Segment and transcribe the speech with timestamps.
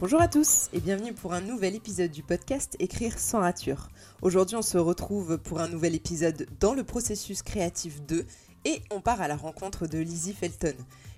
[0.00, 3.90] Bonjour à tous et bienvenue pour un nouvel épisode du podcast Écrire sans rature.
[4.22, 8.24] Aujourd'hui on se retrouve pour un nouvel épisode dans le processus créatif 2
[8.64, 10.72] et on part à la rencontre de Lizzie Felton,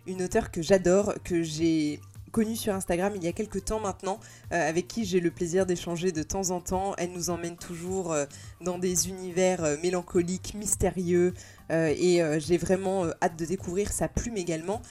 [0.08, 2.00] une auteure que j'adore, que j'ai
[2.32, 4.18] connue sur Instagram il y a quelques temps maintenant,
[4.52, 6.94] euh, avec qui j'ai le plaisir d'échanger de temps en temps.
[6.98, 8.24] Elle nous emmène toujours euh,
[8.62, 11.35] dans des univers euh, mélancoliques, mystérieux,
[11.71, 14.82] et j'ai vraiment hâte de découvrir sa plume également,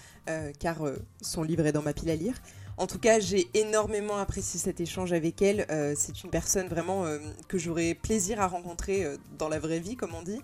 [0.57, 0.79] car
[1.21, 2.33] son livre est dans ma pile à lire.
[2.81, 5.67] En tout cas, j'ai énormément apprécié cet échange avec elle.
[5.69, 9.79] Euh, c'est une personne vraiment euh, que j'aurais plaisir à rencontrer euh, dans la vraie
[9.79, 10.41] vie, comme on dit.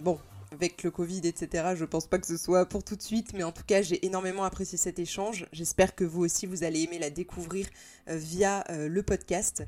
[0.00, 0.18] bon,
[0.52, 3.42] avec le Covid, etc., je pense pas que ce soit pour tout de suite, mais
[3.42, 5.44] en tout cas, j'ai énormément apprécié cet échange.
[5.52, 7.66] J'espère que vous aussi, vous allez aimer la découvrir
[8.06, 9.64] via le podcast,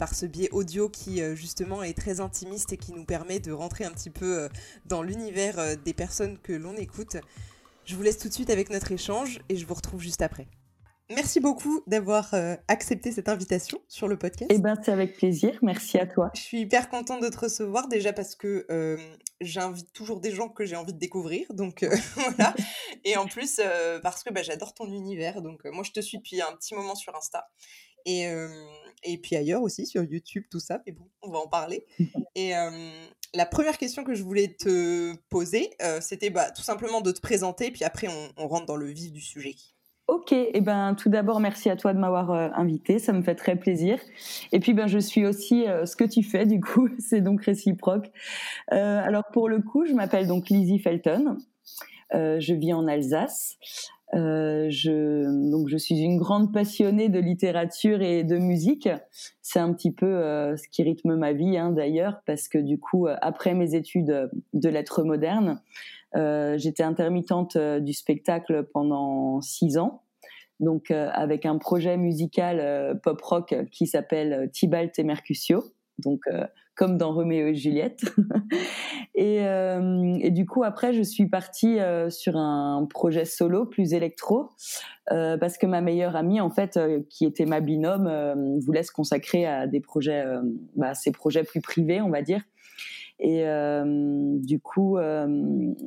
[0.00, 3.84] par ce biais audio qui, justement, est très intimiste et qui nous permet de rentrer
[3.84, 4.48] un petit peu
[4.86, 7.18] dans l'univers des personnes que l'on écoute.
[7.84, 10.48] Je vous laisse tout de suite avec notre échange et je vous retrouve juste après.
[11.14, 14.50] Merci beaucoup d'avoir euh, accepté cette invitation sur le podcast.
[14.52, 15.58] Eh ben, c'est avec plaisir.
[15.60, 16.30] Merci à toi.
[16.34, 18.96] Je suis hyper contente de te recevoir déjà parce que euh,
[19.40, 22.54] j'invite toujours des gens que j'ai envie de découvrir, donc euh, voilà.
[23.04, 23.60] Et en plus
[24.02, 26.94] parce que bah, j'adore ton univers, donc moi je te suis depuis un petit moment
[26.94, 27.48] sur Insta
[28.04, 28.26] et
[29.04, 30.82] et puis ailleurs aussi sur YouTube tout ça.
[30.86, 31.86] Mais bon, on va en parler.
[32.34, 32.52] Et
[33.34, 37.70] la première question que je voulais te poser, c'était bah, tout simplement de te présenter,
[37.70, 39.54] puis après on, on rentre dans le vif du sujet.
[40.12, 43.22] Ok, et eh ben tout d'abord merci à toi de m'avoir euh, invité, ça me
[43.22, 43.98] fait très plaisir.
[44.52, 47.42] Et puis ben je suis aussi euh, ce que tu fais du coup, c'est donc
[47.42, 48.10] réciproque.
[48.74, 51.38] Euh, alors pour le coup, je m'appelle donc Lizzie Felton,
[52.12, 53.56] je vis en Alsace.
[54.14, 58.88] Je donc je suis une grande passionnée de littérature et de musique.
[59.40, 60.06] C'est un petit peu
[60.56, 64.68] ce qui rythme ma vie hein, d'ailleurs parce que du coup après mes études de
[64.68, 65.60] lettres modernes,
[66.14, 70.02] euh, j'étais intermittente euh, du spectacle pendant six ans,
[70.60, 75.62] donc euh, avec un projet musical pop rock qui s'appelle Tibalt et Mercutio,
[75.98, 76.20] donc
[76.74, 78.02] comme dans Roméo et Juliette.
[79.14, 81.78] et, et, du coup, après, je suis partie
[82.08, 84.50] sur un projet solo plus électro,
[85.06, 86.78] parce que ma meilleure amie, en fait,
[87.10, 90.24] qui était ma binôme, voulait se consacrer à des projets,
[90.76, 92.42] bah, ces projets plus privés, on va dire.
[93.22, 95.26] Et euh, du coup, euh,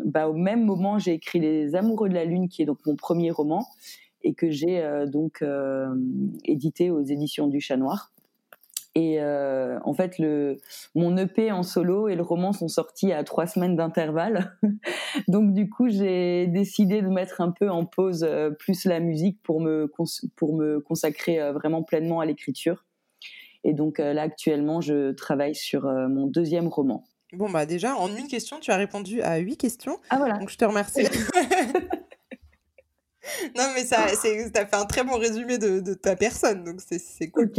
[0.06, 2.96] bah, au même moment, j'ai écrit Les Amoureux de la Lune, qui est donc mon
[2.96, 3.66] premier roman,
[4.24, 5.44] et que j'ai euh, donc
[6.46, 8.14] édité aux éditions du Chat Noir.
[8.98, 10.56] Et en fait, le,
[10.96, 14.58] mon EP en solo et le roman sont sortis à trois semaines d'intervalle.
[15.28, 18.26] Donc du coup, j'ai décidé de mettre un peu en pause
[18.58, 19.92] plus la musique pour me,
[20.38, 22.86] pour me consacrer vraiment pleinement à l'écriture.
[23.66, 27.04] Et donc là, actuellement, je travaille sur mon deuxième roman.
[27.34, 30.00] Bon, bah déjà, en une question, tu as répondu à huit questions.
[30.10, 30.38] Ah voilà.
[30.38, 31.06] Donc je te remercie.
[33.58, 37.52] non, mais ça, as fait un très bon résumé de, ta personne, donc c'est cool.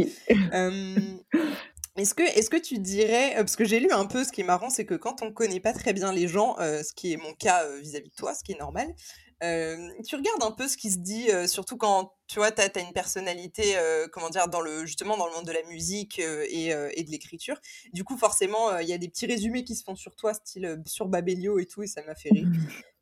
[1.97, 4.45] est-ce que, est que tu dirais, parce que j'ai lu un peu, ce qui est
[4.45, 7.13] marrant, c'est que quand on ne connaît pas très bien les gens, euh, ce qui
[7.13, 8.93] est mon cas vis à -vis de toi, ce qui est normal,
[9.41, 12.93] tu regardes un peu ce qui se dit, surtout quand tu vois, tu as, une
[12.93, 13.75] personnalité,
[14.11, 17.59] comment dire, dans le, justement dans le monde de la musique et, et, de l'écriture.
[17.93, 20.81] Du coup, forcément, il y a des petits résumés qui se font sur toi, style
[20.85, 22.47] sur Babelio et tout, et ça m'a fait rire.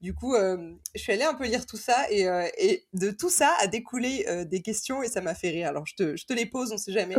[0.01, 3.55] Du coup, je suis allée un peu lire tout ça, et, et de tout ça
[3.59, 5.69] a découlé des questions, et ça m'a fait rire.
[5.69, 7.15] Alors, je te, je te les pose, on sait jamais.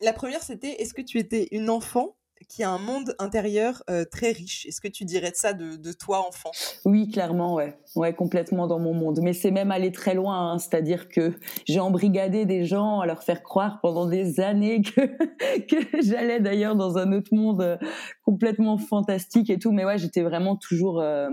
[0.00, 2.17] la première, c'était est-ce que tu étais une enfant
[2.48, 4.66] qui a un monde intérieur euh, très riche.
[4.66, 6.50] Est-ce que tu dirais de ça de, toi, enfant?
[6.84, 7.76] Oui, clairement, ouais.
[7.96, 9.20] Ouais, complètement dans mon monde.
[9.22, 10.58] Mais c'est même aller très loin, hein.
[10.58, 11.32] c'est-à-dire que
[11.66, 15.00] j'ai embrigadé des gens à leur faire croire pendant des années que,
[15.66, 17.76] que j'allais d'ailleurs dans un autre monde euh,
[18.24, 19.72] complètement fantastique et tout.
[19.72, 21.28] Mais ouais, j'étais vraiment toujours, euh,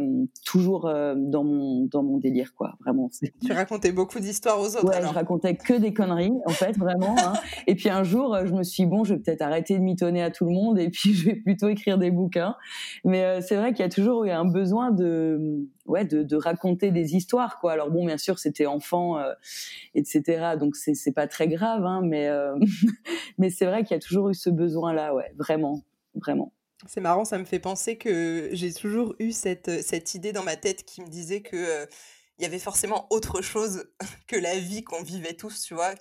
[0.46, 2.76] toujours dans mon dans mon délire, quoi.
[2.82, 3.10] Vraiment.
[3.44, 4.86] Tu racontais beaucoup d'histoires aux autres.
[4.86, 7.16] Ouais, je racontais que des conneries, en fait, vraiment.
[7.20, 7.34] Hein.
[7.68, 10.22] Et puis un jour, je me suis dit, bon, je vais peut-être arrêter de mitonner
[10.22, 12.56] à tout le monde et puis je vais plutôt écrire des bouquins.
[13.04, 16.36] Mais euh, c'est vrai qu'il y a toujours eu un besoin de, ouais, de, de,
[16.36, 17.74] raconter des histoires, quoi.
[17.74, 19.34] Alors bon, bien sûr, c'était enfant, euh,
[19.94, 20.56] etc.
[20.60, 22.56] Donc c'est c'est pas très grave, hein, mais euh,
[23.38, 25.84] mais c'est vrai qu'il y a toujours eu ce besoin-là, ouais, vraiment,
[26.16, 26.54] vraiment.
[26.88, 30.56] C'est marrant, ça me fait penser que j'ai toujours eu cette, cette idée dans ma
[30.56, 31.88] tête qui me disait que
[32.38, 33.86] il y avait forcément autre chose
[34.28, 35.96] que la vie qu'on vivait tous, tu vois,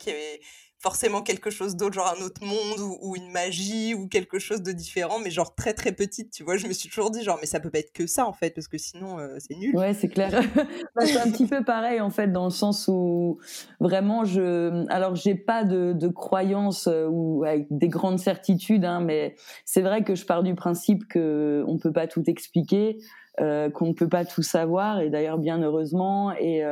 [0.84, 4.70] forcément quelque chose d'autre, genre un autre monde ou, une magie ou quelque chose de
[4.70, 6.58] différent, mais genre très très petite, tu vois.
[6.58, 8.50] Je me suis toujours dit, genre, mais ça peut pas être que ça en fait,
[8.50, 9.74] parce que sinon euh, c'est nul.
[9.74, 10.30] Ouais, c'est clair.
[10.94, 13.38] Bah, c'est un petit peu pareil en fait, dans le sens où
[13.80, 14.84] vraiment je.
[14.90, 19.80] Alors, j'ai pas de, de croyance euh, ou avec des grandes certitudes, hein, mais c'est
[19.80, 22.98] vrai que je pars du principe que on peut pas tout expliquer,
[23.40, 26.62] euh, qu'on ne peut pas tout savoir, et d'ailleurs, bien heureusement, et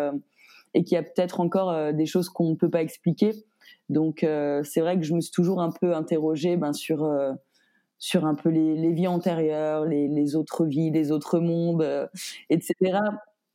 [0.74, 3.44] et qu'il y a peut-être encore des choses qu'on ne peut pas expliquer.
[3.92, 7.08] Donc c'est vrai que je me suis toujours un peu interrogée ben, sur
[7.98, 12.08] sur un peu les, vies antérieures, les, autres vies, les autres mondes,
[12.50, 12.98] etc.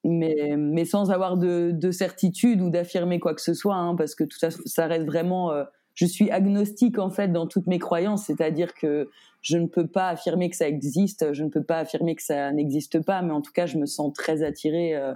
[0.06, 4.38] Mais, sans avoir de, certitude ou d'affirmer quoi que ce soit, hein, parce que tout
[4.40, 5.52] ça, reste vraiment
[5.98, 9.10] je suis agnostique en fait dans toutes mes croyances, c'est-à-dire que
[9.42, 12.52] je ne peux pas affirmer que ça existe, je ne peux pas affirmer que ça
[12.52, 15.16] n'existe pas, mais en tout cas, je me sens très attirée euh,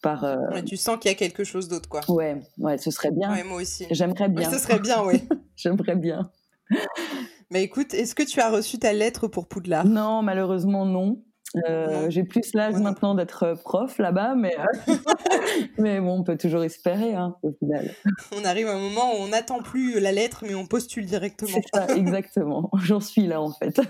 [0.00, 0.24] par.
[0.24, 0.36] Euh,
[0.66, 2.00] tu sens qu'il y a quelque chose d'autre, quoi.
[2.08, 3.32] Ouais, ouais, ce serait bien.
[3.32, 3.86] Ouais, moi aussi.
[3.90, 4.50] J'aimerais bien.
[4.50, 5.22] ce serait bien, oui.
[5.56, 6.30] J'aimerais bien.
[7.50, 9.84] Mais écoute, est-ce que tu as reçu ta lettre pour Poudlard?
[9.84, 11.22] Non, malheureusement non.
[11.68, 14.94] Euh, j'ai plus l'âge maintenant d'être euh, prof là-bas, mais, euh,
[15.78, 17.92] mais bon, on peut toujours espérer hein, au final.
[18.36, 21.50] On arrive à un moment où on n'attend plus la lettre, mais on postule directement.
[21.50, 22.70] C'est ça, exactement.
[22.84, 23.80] J'en suis là en fait.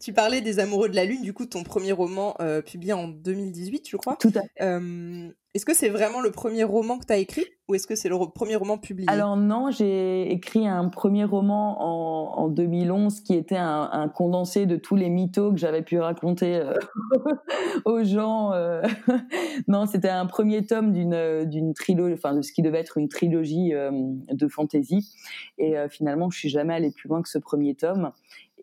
[0.00, 3.88] Tu parlais des Amoureux de la Lune, du coup, ton premier roman publié en 2018,
[3.88, 4.16] je crois.
[4.20, 5.32] Tout à fait.
[5.56, 8.10] Est-ce que c'est vraiment le premier roman que tu as écrit ou est-ce que c'est
[8.10, 9.08] le premier roman publié?
[9.08, 14.96] Alors non, j'ai écrit un premier roman en, 2011 qui était un, condensé de tous
[14.96, 16.74] les mythos que j'avais pu raconter euh,
[17.86, 18.52] aux gens.
[18.52, 18.82] Euh.
[19.66, 23.08] non, c'était un premier tome d'une d'une trilogie, enfin de ce qui devait être une
[23.08, 23.90] trilogie euh,
[24.30, 25.10] de fantasy.
[25.56, 28.12] Et finalement, je suis jamais allée plus loin que ce premier tome.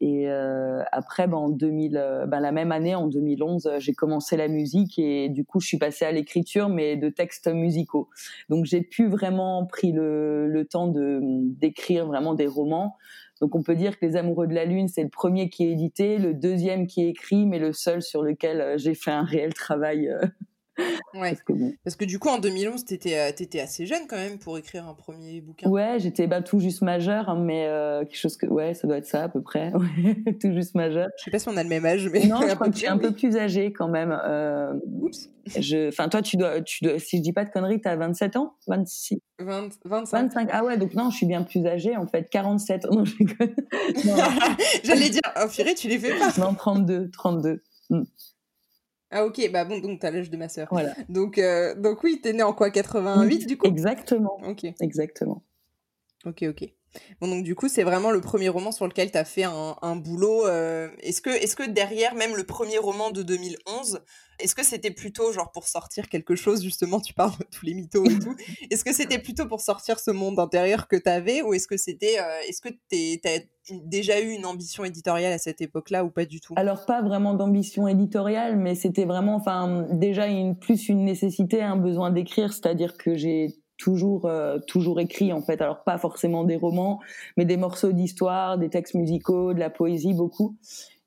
[0.01, 3.93] Et euh, après, ben, en 2000, euh, ben, la même année, en 2011, euh, j'ai
[3.93, 8.09] commencé la musique et du coup, je suis passée à l'écriture, mais de textes musicaux.
[8.49, 12.97] Donc, j'ai pu vraiment pris le, le temps de d'écrire vraiment des romans.
[13.39, 15.71] Donc, on peut dire que Les Amoureux de la Lune, c'est le premier qui est
[15.71, 19.53] édité, le deuxième qui est écrit, mais le seul sur lequel j'ai fait un réel
[19.53, 20.09] travail
[21.13, 21.37] Ouais.
[21.83, 24.87] Parce que, du coup, en 2011, tu étais, euh, assez jeune quand même pour écrire
[24.87, 25.69] un premier bouquin.
[25.69, 28.47] Ouais, j'étais bah, tout juste majeure, hein, mais euh, quelque chose que.
[28.47, 29.71] Ouais, ça doit être ça à peu près.
[30.41, 31.09] tout juste majeure.
[31.17, 32.25] Je sais pas si on a le même âge, mais.
[32.25, 34.17] Non, je crois que un peu plus âgée quand même.
[34.25, 35.29] Euh, Oups.
[35.89, 38.37] Enfin, toi, tu dois, tu dois, si je dis pas de conneries, tu as 27
[38.37, 38.55] ans?
[38.67, 40.17] 26 20, 25.
[40.21, 40.49] 25.
[40.51, 42.29] Ah ouais, donc non, je suis bien plus âgée en fait.
[42.29, 42.87] 47.
[42.93, 43.03] Non,
[44.83, 46.31] J'allais dire, oh, tu les fais pas.
[46.39, 47.09] Non, 32.
[47.11, 47.61] 32.
[49.15, 50.67] Ah ok, bah bon, donc t'as l'âge de ma sœur.
[50.71, 50.95] Voilà.
[51.07, 52.71] Donc, euh, donc oui, t'es né en quoi?
[52.71, 53.67] 88 du coup?
[53.67, 54.39] Exactement.
[54.43, 54.65] Ok.
[54.81, 55.43] Exactement.
[56.25, 56.73] Ok, ok.
[57.21, 59.95] Bon, donc du coup, c'est vraiment le premier roman sur lequel tu as fait un,
[59.95, 60.47] boulot.
[60.47, 64.01] Euh, est-ce que, est que derrière, même le premier roman de 2011,
[64.39, 67.73] est-ce que c'était plutôt genre pour sortir quelque chose, justement, tu parles de tous les
[67.73, 68.35] mythos et tout,
[68.71, 71.77] est-ce que c'était plutôt pour sortir ce monde intérieur que tu avais ou est-ce que
[71.77, 73.39] c'était, euh, est-ce que tu as
[73.85, 76.53] déjà eu une ambition éditoriale à cette époque-là ou pas du tout?
[76.57, 81.77] Alors pas vraiment d'ambition éditoriale, mais c'était vraiment, enfin, déjà une, plus une nécessité, un
[81.77, 85.61] besoin d'écrire, c'est-à-dire que j'ai toujours euh, toujours écrit en fait.
[85.61, 86.99] Alors pas forcément des romans
[87.37, 90.55] mais des morceaux d'histoire des textes musicaux de la poésie beaucoup.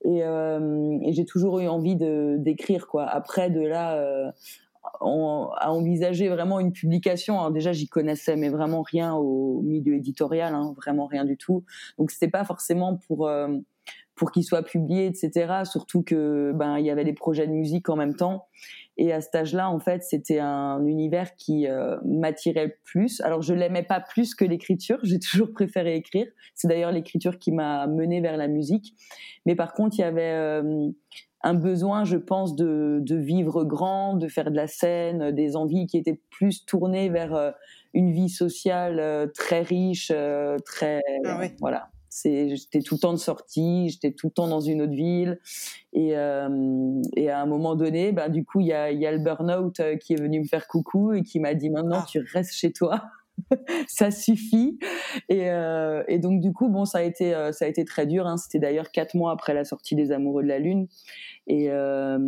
[0.04, 3.04] Et, euh, j'ai toujours eu envie de d'écrire quoi.
[3.04, 4.30] Après de là euh,
[5.00, 10.54] à envisager vraiment une publication alors déjà j'y connaissais mais vraiment rien au milieu éditorial
[10.54, 11.64] hein, vraiment rien du tout.
[11.98, 13.28] Donc c'était pas forcément pour
[14.16, 17.88] pour qu'il soit publié etc surtout que ben il y avait des projets de musique
[17.88, 18.46] en même temps
[18.98, 23.20] et à cet âge-là, en fait, c'était un univers qui euh, m'attirait plus.
[23.20, 24.98] Alors, je l'aimais pas plus que l'écriture.
[25.02, 26.26] J'ai toujours préféré écrire.
[26.54, 28.94] C'est d'ailleurs l'écriture qui m'a menée vers la musique.
[29.44, 30.88] Mais par contre, il y avait euh,
[31.42, 35.86] un besoin, je pense, de, de, vivre grand, de faire de la scène, des envies
[35.86, 37.50] qui étaient plus tournées vers euh,
[37.92, 40.12] une vie sociale très riche,
[40.66, 41.88] très ah voilà
[42.24, 45.38] j'étais tout le temps de sortie, j'étais tout le temps dans une autre ville.
[45.92, 49.12] Et, euh, et à un moment donné, ben, du coup, il y a, y a
[49.12, 52.06] le burn-out euh, qui est venu me faire coucou et qui m'a dit maintenant, ah.
[52.08, 53.02] tu restes chez toi.
[53.88, 54.78] ça suffit.
[55.28, 58.26] Et, euh, et, donc du coup, bon, ça a été, ça a été très dur.
[58.26, 58.38] Hein.
[58.38, 60.88] C'était d'ailleurs quatre mois après la sortie des Amoureux de la Lune.
[61.48, 62.18] Et, euh,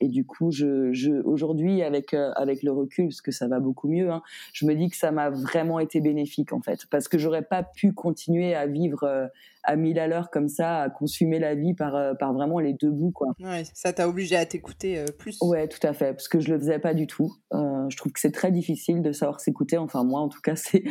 [0.00, 3.60] et du coup, je, je aujourd'hui, avec euh, avec le recul, parce que ça va
[3.60, 4.22] beaucoup mieux, hein,
[4.54, 7.62] je me dis que ça m'a vraiment été bénéfique en fait, parce que j'aurais pas
[7.62, 9.26] pu continuer à vivre euh,
[9.62, 12.90] à mille à l'heure comme ça, à consumer la vie par par vraiment les deux
[12.90, 13.34] bouts quoi.
[13.40, 15.36] Ouais, ça t'a obligé à t'écouter plus.
[15.42, 17.34] Ouais, tout à fait, parce que je le faisais pas du tout.
[17.52, 19.76] je trouve que c'est très difficile de savoir s'écouter.
[19.76, 20.84] Enfin moi, en tout cas, c'est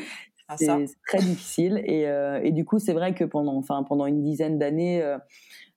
[0.48, 2.04] ah, c'est très difficile et,
[2.44, 5.18] et du coup c'est vrai que pendant enfin pendant une dizaine d'années euh,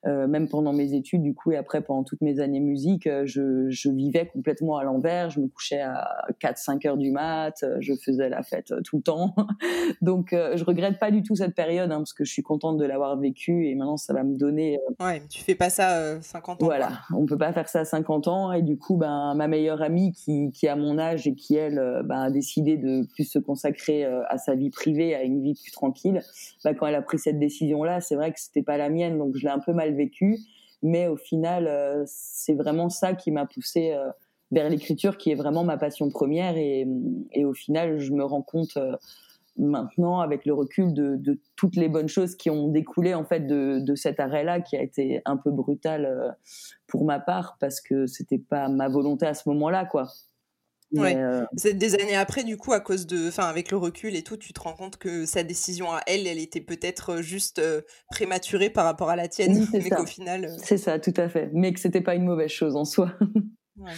[0.04, 3.68] même pendant mes études, du coup, et après pendant toutes mes années musique, euh, je,
[3.70, 5.30] je vivais complètement à l'envers.
[5.30, 9.02] Je me couchais à 4-5 heures du mat, euh, je faisais la fête tout le
[9.02, 9.34] temps.
[10.02, 12.84] Donc, je regrette pas du tout cette période, hein, parce que je suis contente de
[12.84, 14.78] l'avoir vécue et maintenant ça va me donner.
[15.00, 16.66] Ouais, tu fais pas ça 50 ans.
[16.66, 19.82] Voilà, on peut pas faire ça à 50 ans et du coup, ben ma meilleure
[19.82, 23.38] amie qui, qui a mon âge et qui elle ben, a décidé de plus se
[23.38, 26.22] consacrer à sa vie privée, à une vie plus tranquille,
[26.64, 29.18] ben, quand elle a pris cette décision là, c'est vrai que c'était pas la mienne,
[29.18, 30.38] donc je l'ai un peu mal vécu.
[30.82, 34.10] Mais au final, euh, c'est vraiment ça qui m'a poussé euh,
[34.52, 36.86] vers l'écriture qui est vraiment ma passion première et,
[37.32, 38.78] et, au final je me rends compte
[39.58, 43.40] maintenant avec le recul de, de, toutes les bonnes choses qui ont découlé en fait
[43.40, 46.34] de, de cet arrêt-là qui a été un peu brutal
[46.86, 50.06] pour ma part parce que c'était pas ma volonté à ce moment-là quoi.
[50.92, 51.16] Ouais.
[51.16, 54.22] Euh, c'est des années après, du coup, à cause de, enfin, avec le recul et
[54.22, 57.82] tout, tu te rends compte que sa décision à elle, elle était peut-être juste euh,
[58.10, 60.56] prématurée par rapport à la tienne, mais qu'au final.
[60.62, 61.50] C'est ça, tout à fait.
[61.52, 63.12] Mais que c'était pas une mauvaise chose en soi.
[63.76, 63.92] ouais.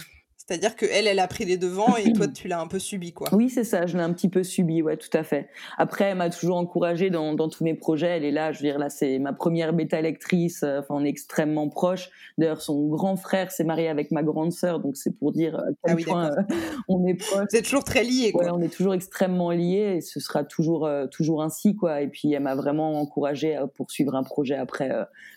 [0.51, 3.13] C'est-à-dire que elle, elle a pris les devants et toi, tu l'as un peu subi,
[3.13, 3.29] quoi.
[3.31, 3.85] Oui, c'est ça.
[3.85, 5.47] Je l'ai un petit peu subi, ouais, tout à fait.
[5.77, 8.17] Après, elle m'a toujours encouragée dans, dans, tous mes projets.
[8.17, 10.63] Elle est là, je veux dire, là, c'est ma première bêta lectrice.
[10.63, 12.09] Euh, enfin, on est extrêmement proches.
[12.37, 15.63] D'ailleurs, son grand frère s'est marié avec ma grande sœur, donc c'est pour dire à
[15.85, 16.55] quel ah point euh,
[16.89, 17.47] on est proches.
[17.49, 18.43] Vous êtes toujours très liés, quoi.
[18.43, 22.01] Ouais, on est toujours extrêmement liés et ce sera toujours, euh, toujours ainsi, quoi.
[22.01, 24.91] Et puis, elle m'a vraiment encouragée à poursuivre un projet après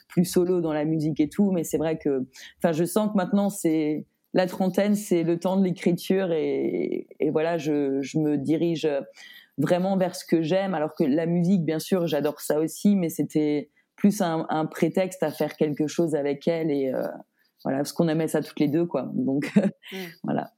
[0.08, 1.52] plus solo dans la musique et tout.
[1.52, 2.26] Mais c'est vrai que,
[2.58, 7.56] enfin, je sens que maintenant, c'est la trentaine, c'est le temps de l'écriture et, voilà,
[7.56, 8.88] je, me dirige
[9.58, 10.74] vraiment vers ce que j'aime.
[10.74, 15.30] Alors que la musique, bien sûr, j'adore ça aussi, mais c'était plus un, prétexte à
[15.30, 17.06] faire quelque chose avec elle et euh,
[17.62, 19.08] voilà, parce qu'on aimait ça toutes les deux, quoi.
[19.14, 19.50] Donc
[19.92, 19.96] mm.
[20.24, 20.52] voilà.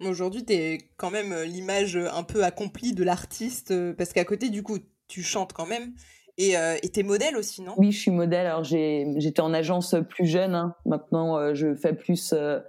[0.00, 4.24] Aujourd'hui, tu es quand même euh, l'image un peu accomplie de l'artiste, euh, parce qu'à
[4.24, 4.78] côté, du coup,
[5.08, 5.92] tu chantes quand même.
[6.40, 7.74] Et euh, t'es modèle aussi, non?
[7.76, 8.46] Oui, je suis modèle.
[8.46, 10.54] Alors j'étais en agence plus jeune.
[10.54, 10.76] Hein.
[10.86, 12.64] Maintenant, euh, je fais plus euh, de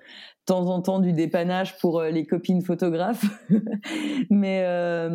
[0.48, 3.24] temps en temps du dépannage pour euh, les copines photographes.
[4.32, 4.66] Mais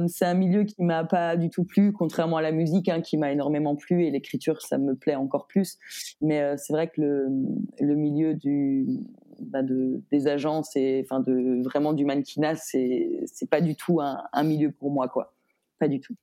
[0.07, 3.17] c'est un milieu qui m'a pas du tout plu, contrairement à la musique, hein, qui
[3.17, 4.07] m'a énormément plu.
[4.07, 5.77] Et l'écriture, ça me plaît encore plus.
[6.21, 7.27] Mais c'est vrai que le,
[7.81, 8.87] le milieu du
[9.41, 14.01] bah de, des agences et enfin de vraiment du mannequinat, c'est c'est pas du tout
[14.01, 15.35] un, un milieu pour moi, quoi.
[15.81, 16.15] Pas du tout.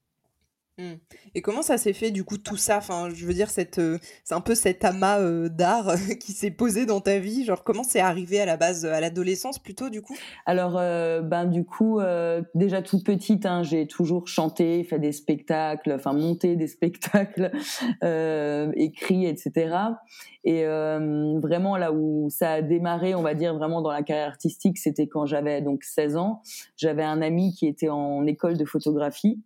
[0.78, 0.94] Mmh.
[1.36, 2.78] Et comment ça s'est fait du coup tout ça?
[2.78, 6.52] Enfin, je veux dire, cette, euh, c'est un peu cet amas euh, d'art qui s'est
[6.52, 7.44] posé dans ta vie.
[7.44, 10.16] Genre, comment c'est arrivé à la base, à l'adolescence plutôt du coup?
[10.46, 12.00] Alors, euh, ben du coup,
[12.56, 17.52] déjà toute petite, hein, j'ai toujours chanté, fait des spectacles, enfin monté des spectacles,
[18.76, 19.76] écrit, etc.
[20.44, 24.78] Et vraiment là où ça a démarré, on va dire vraiment dans la carrière artistique,
[24.78, 26.42] c'était quand j'avais donc 16 ans.
[26.78, 29.42] J'avais un ami qui était en école de photographie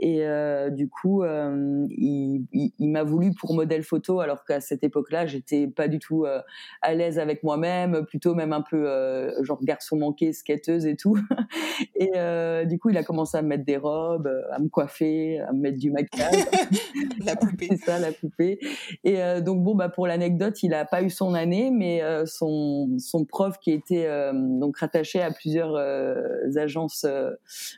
[0.00, 0.24] et
[0.70, 5.66] du coup, euh, il, il, m'a voulu pour modèle photo, alors qu'à cette époque-là, j'étais
[5.66, 6.40] pas du tout euh,
[6.82, 11.18] à l'aise avec moi-même, plutôt même un peu euh, genre garçon manqué, skateuse et tout.
[11.96, 12.10] Et
[12.66, 15.60] du coup, il a commencé à me mettre des robes, à me coiffer, à me
[15.60, 16.44] mettre du maquillage.
[17.24, 17.68] la poupée.
[17.70, 18.58] C'est ça, la poupée.
[19.04, 23.24] Et donc bon, bah pour l'anecdote, il a pas eu son année, mais son son
[23.24, 25.76] prof qui était donc rattaché à plusieurs
[26.56, 27.06] agences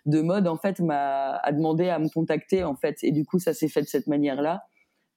[0.07, 3.55] de mode, en fait, m'a a demandé à me contacter en et du coup ça
[3.55, 4.63] s'est fait de cette manière là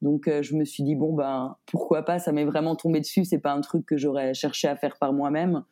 [0.02, 2.20] donc euh, je me suis dit bon ben pourquoi pas?
[2.20, 3.26] Ça m'est vraiment tombé dessus.
[3.26, 5.64] C'est pas un truc que j'aurais cherché à faire par moi-même.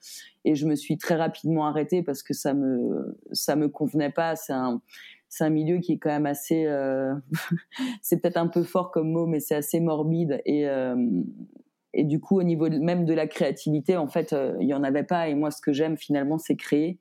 [0.45, 4.35] Et je me suis très rapidement arrêtée parce que ça me ça me convenait pas.
[4.35, 4.81] C'est un
[5.29, 7.13] c'est un milieu qui est quand même assez euh...
[8.01, 10.41] c'est peut-être un peu fort comme mot mais c'est assez morbide.
[10.45, 10.95] Et euh...
[11.93, 15.03] et du coup au niveau même de la créativité en fait il y en avait
[15.03, 15.27] pas.
[15.27, 16.97] Et moi ce que j'aime finalement c'est créer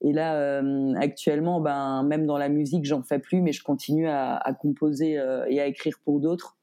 [0.00, 4.08] et là, euh, actuellement, ben, même dans la musique, j'en fais plus, mais je continue
[4.08, 6.58] à, à composer euh, et à écrire pour d'autres.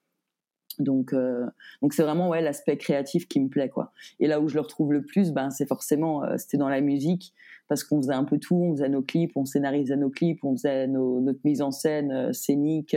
[0.80, 1.46] Donc, euh,
[1.82, 3.92] donc c'est vraiment ouais l'aspect créatif qui me plaît quoi.
[4.20, 7.34] Et là où je le retrouve le plus, ben c'est forcément c'était dans la musique
[7.68, 10.56] parce qu'on faisait un peu tout, on faisait nos clips, on scénarisait nos clips, on
[10.56, 12.96] faisait nos, notre mise en scène scénique,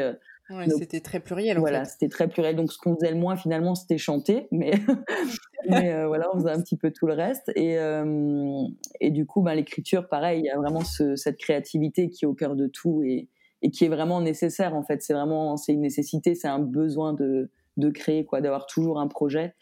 [0.51, 1.57] Ouais, c'était très pluriel.
[1.59, 2.55] En voilà, c'était très pluriel.
[2.57, 4.47] Donc, ce qu'on faisait le moins, finalement, c'était chanter.
[4.51, 4.73] Mais,
[5.69, 7.51] mais euh, voilà, on faisait un petit peu tout le reste.
[7.57, 8.63] Et, euh,
[9.01, 12.29] et du coup, ben, l'écriture, pareil, il y a vraiment ce, cette créativité qui est
[12.29, 13.29] au cœur de tout et,
[13.63, 15.03] et qui est vraiment nécessaire, en fait.
[15.03, 19.09] C'est vraiment, c'est une nécessité, c'est un besoin de, de créer, quoi, d'avoir toujours un
[19.09, 19.55] projet.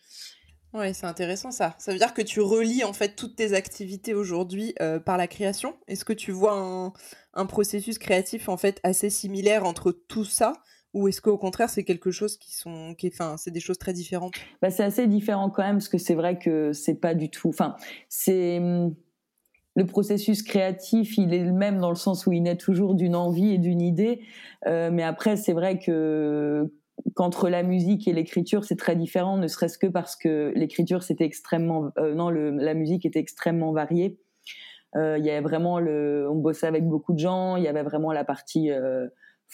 [0.75, 1.75] Ouais, c'est intéressant ça.
[1.79, 5.27] Ça veut dire que tu relis en fait toutes tes activités aujourd'hui euh, par la
[5.27, 5.75] création.
[5.87, 6.93] Est-ce que tu vois
[7.35, 10.55] un, processus créatif en fait assez similaire entre tout ça
[10.95, 13.93] ou est-ce qu'au contraire c'est quelque chose qui sont qui enfin c'est des choses très
[13.93, 14.35] différentes?
[14.63, 17.49] Bah, c'est assez différent quand même parce que c'est vrai que c'est pas du tout
[17.49, 17.77] enfin
[18.09, 18.95] c'est hum,
[19.75, 23.17] le processus créatif, il est le même dans le sens où il naît toujours d'une
[23.17, 24.21] envie et d'une idée,
[24.67, 26.71] euh, mais après c'est vrai que
[27.15, 31.25] qu'entre la musique et l'écriture, c'est très différent, ne serait-ce que parce que l'écriture, c'était
[31.25, 34.19] extrêmement, euh, non, le, la musique était extrêmement variée.
[34.97, 37.83] Euh, il y avait vraiment le, on bossait avec beaucoup de gens, il y avait
[37.83, 39.09] vraiment la partie euh,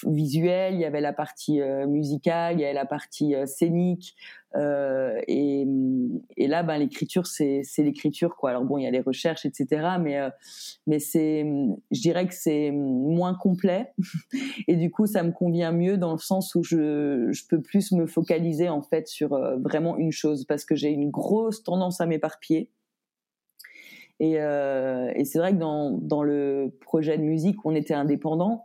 [0.07, 4.14] visuelle, il y avait la partie euh, musicale, il y avait la partie euh, scénique.
[4.57, 5.67] Euh, et,
[6.37, 8.50] et, là, ben, l'écriture, c'est, c'est l'écriture, quoi.
[8.50, 9.99] Alors bon, il y a les recherches, etc.
[10.00, 10.19] Mais,
[10.87, 11.45] mais c'est,
[11.90, 13.93] je dirais que c'est moins complet.
[14.69, 17.93] et du coup, ça me convient mieux dans le sens où je, je peux plus
[17.93, 20.47] me focaliser, en fait, sur vraiment une chose.
[20.47, 22.71] Parce que j'ai une grosse tendance à m'éparpiller.
[24.21, 28.65] Et, et c'est vrai que dans, dans le projet de musique, on était indépendant.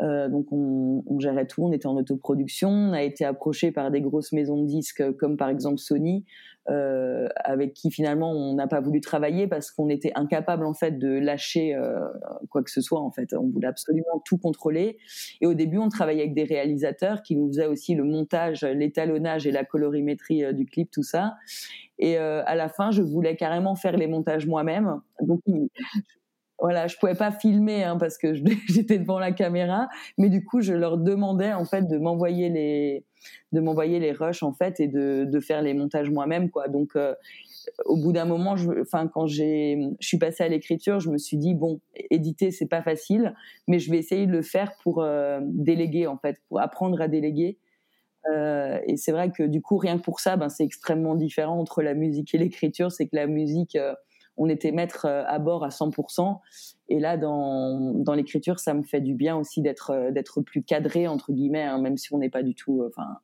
[0.00, 3.90] Euh, donc on, on, gérait tout, on était en autoproduction, on a été approché par
[3.92, 6.24] des grosses maisons de disques comme par exemple Sony,
[6.70, 10.98] euh, avec qui finalement on n'a pas voulu travailler parce qu'on était incapable en fait
[10.98, 12.00] de lâcher euh,
[12.50, 13.34] quoi que ce soit en fait.
[13.34, 14.96] On voulait absolument tout contrôler.
[15.40, 19.46] Et au début on travaillait avec des réalisateurs qui nous faisaient aussi le montage, l'étalonnage
[19.46, 21.34] et la colorimétrie euh, du clip, tout ça.
[21.98, 25.00] Et euh, à la fin je voulais carrément faire les montages moi-même.
[26.58, 28.34] Voilà, je pouvais pas filmer hein, parce que
[28.68, 33.04] j'étais devant la caméra, mais du coup, je leur demandais en fait de m'envoyer les
[33.52, 36.68] de m'envoyer les rushs en fait et de, de faire les montages moi-même quoi.
[36.68, 37.14] Donc euh,
[37.86, 38.54] au bout d'un moment,
[39.12, 41.80] quand j'ai je suis passée à l'écriture, je me suis dit bon,
[42.10, 43.34] éditer c'est pas facile,
[43.66, 47.08] mais je vais essayer de le faire pour euh, déléguer en fait, pour apprendre à
[47.08, 47.58] déléguer.
[48.32, 51.58] Euh, et c'est vrai que du coup, rien que pour ça, ben, c'est extrêmement différent
[51.58, 52.90] entre la musique et l'écriture.
[52.90, 53.76] C'est que la musique,
[54.36, 56.40] on était maître euh, à bord à 100%.
[56.88, 61.06] Et là, dans, l'écriture, ça me fait du bien aussi d'être euh, d'être plus cadré
[61.06, 63.18] entre guillemets, hein, même si on n'est pas du tout, euh, enfin,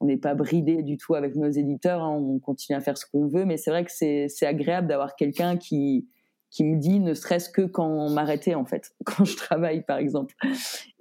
[0.00, 2.02] on n'est pas bridé du tout avec nos éditeurs.
[2.02, 4.88] Hein, on continue à faire ce qu'on veut, mais c'est vrai que c'est c'est agréable
[4.88, 6.08] d'avoir quelqu'un qui
[6.50, 10.34] qui me dit ne serait-ce que quand m'arrêter en fait quand je travaille par exemple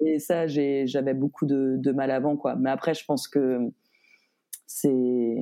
[0.01, 3.59] et ça j'avais beaucoup de, de mal avant quoi mais après je pense que
[4.65, 5.37] c'est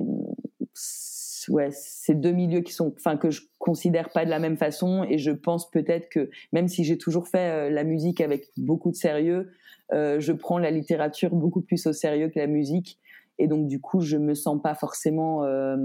[1.50, 5.06] ouais, c'est deux milieux qui sont, enfin, que je considère pas de la même façon.
[5.10, 8.92] Et je pense peut-être que même si j'ai toujours fait euh, la musique avec beaucoup
[8.92, 9.52] de sérieux,
[9.94, 13.00] euh, je prends la littérature beaucoup plus au sérieux que la musique.
[13.38, 15.78] Et donc, du coup, je me sens pas forcément euh,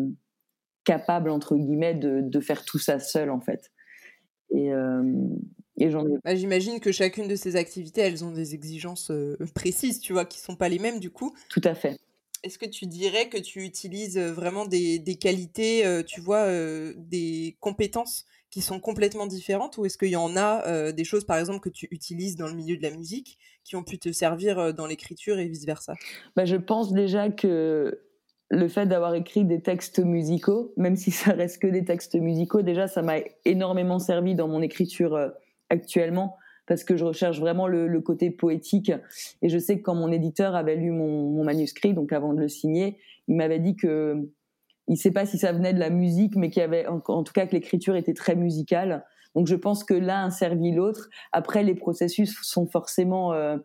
[0.84, 3.70] capable, entre guillemets, de, de, faire tout ça seul, en fait.
[4.52, 4.70] Et,
[5.78, 6.18] et j'en ai...
[6.24, 9.12] Bah, J'imagine que chacune de ces activités, elles ont des exigences
[9.54, 11.34] précises, tu vois, qui sont pas les mêmes, du coup.
[11.48, 11.98] Tout à fait.
[12.42, 16.46] Est-ce que tu dirais que tu utilises vraiment des, qualités, tu vois,
[16.96, 21.38] des compétences qui sont complètement différentes ou est-ce qu'il y en a des choses, par
[21.38, 24.72] exemple, que tu utilises dans le milieu de la musique qui ont pu te servir
[24.72, 25.94] dans l'écriture et vice-versa?
[26.34, 28.00] Bah, Je pense déjà que
[28.48, 32.62] le fait d'avoir écrit des textes musicaux, même si ça reste que des textes musicaux,
[32.62, 35.30] déjà, ça m'a énormément servi dans mon écriture
[35.68, 36.36] actuellement
[36.70, 38.92] parce que je recherche vraiment le, côté poétique.
[39.42, 42.46] Et je sais que quand mon éditeur avait lu mon, manuscrit, donc avant de le
[42.46, 44.30] signer, il m'avait dit que
[44.86, 47.48] il sait pas si ça venait de la musique, mais qu'il avait, en, tout cas,
[47.48, 49.04] que l'écriture était très musicale.
[49.34, 51.08] Donc je pense que l'un servi l'autre.
[51.32, 53.58] Après, les processus sont forcément euh,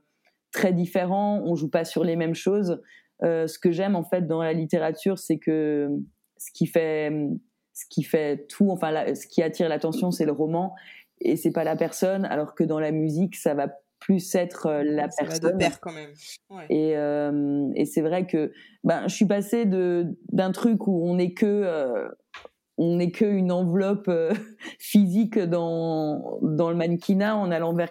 [0.52, 1.44] très différents.
[1.46, 2.82] On joue pas sur les mêmes choses.
[3.22, 5.91] Euh, ce que j'aime en fait dans la littérature, c'est que
[6.38, 7.13] ce qui fait
[7.72, 10.74] ce qui fait tout, enfin ce qui attire l'attention, c'est le roman
[11.21, 14.84] et c'est pas la personne, alors que dans la musique, ça va plus être euh,
[14.84, 15.60] la ça personne.
[15.60, 16.12] Va quand même.
[16.49, 16.65] Ouais.
[16.69, 18.51] Et, euh, et c'est vrai que
[18.84, 22.08] ben, je suis passée de d'un truc où on n'est que euh,
[22.78, 24.34] on n'est que une enveloppe euh,
[24.80, 27.89] physique dans dans le mannequinat en allant vers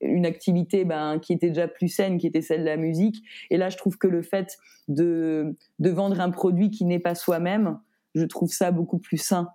[0.00, 3.24] une activité ben, qui était déjà plus saine, qui était celle de la musique.
[3.50, 7.14] Et là, je trouve que le fait de, de vendre un produit qui n'est pas
[7.14, 7.78] soi-même,
[8.14, 9.48] je trouve ça beaucoup plus sain.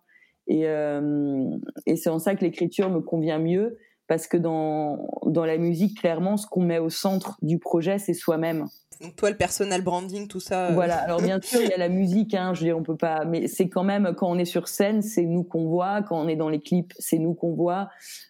[0.47, 1.49] Et, euh,
[1.86, 3.77] et c'est en ça que l'écriture me convient mieux,
[4.08, 8.13] parce que dans, dans la musique, clairement, ce qu'on met au centre du projet, c'est
[8.13, 8.67] soi-même.
[9.01, 10.67] Donc toi, le personal branding, tout ça.
[10.67, 10.73] Euh...
[10.73, 10.95] Voilà.
[10.97, 12.34] Alors bien sûr, il y a la musique.
[12.34, 13.25] Hein, je veux dire, on peut pas.
[13.25, 16.01] Mais c'est quand même quand on est sur scène, c'est nous qu'on voit.
[16.03, 17.89] Quand on est dans les clips, c'est nous qu'on voit.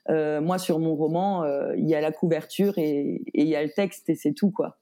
[0.09, 3.63] Euh, moi, sur mon roman, euh, il y a la couverture et il y a
[3.63, 4.77] le texte et c'est tout quoi.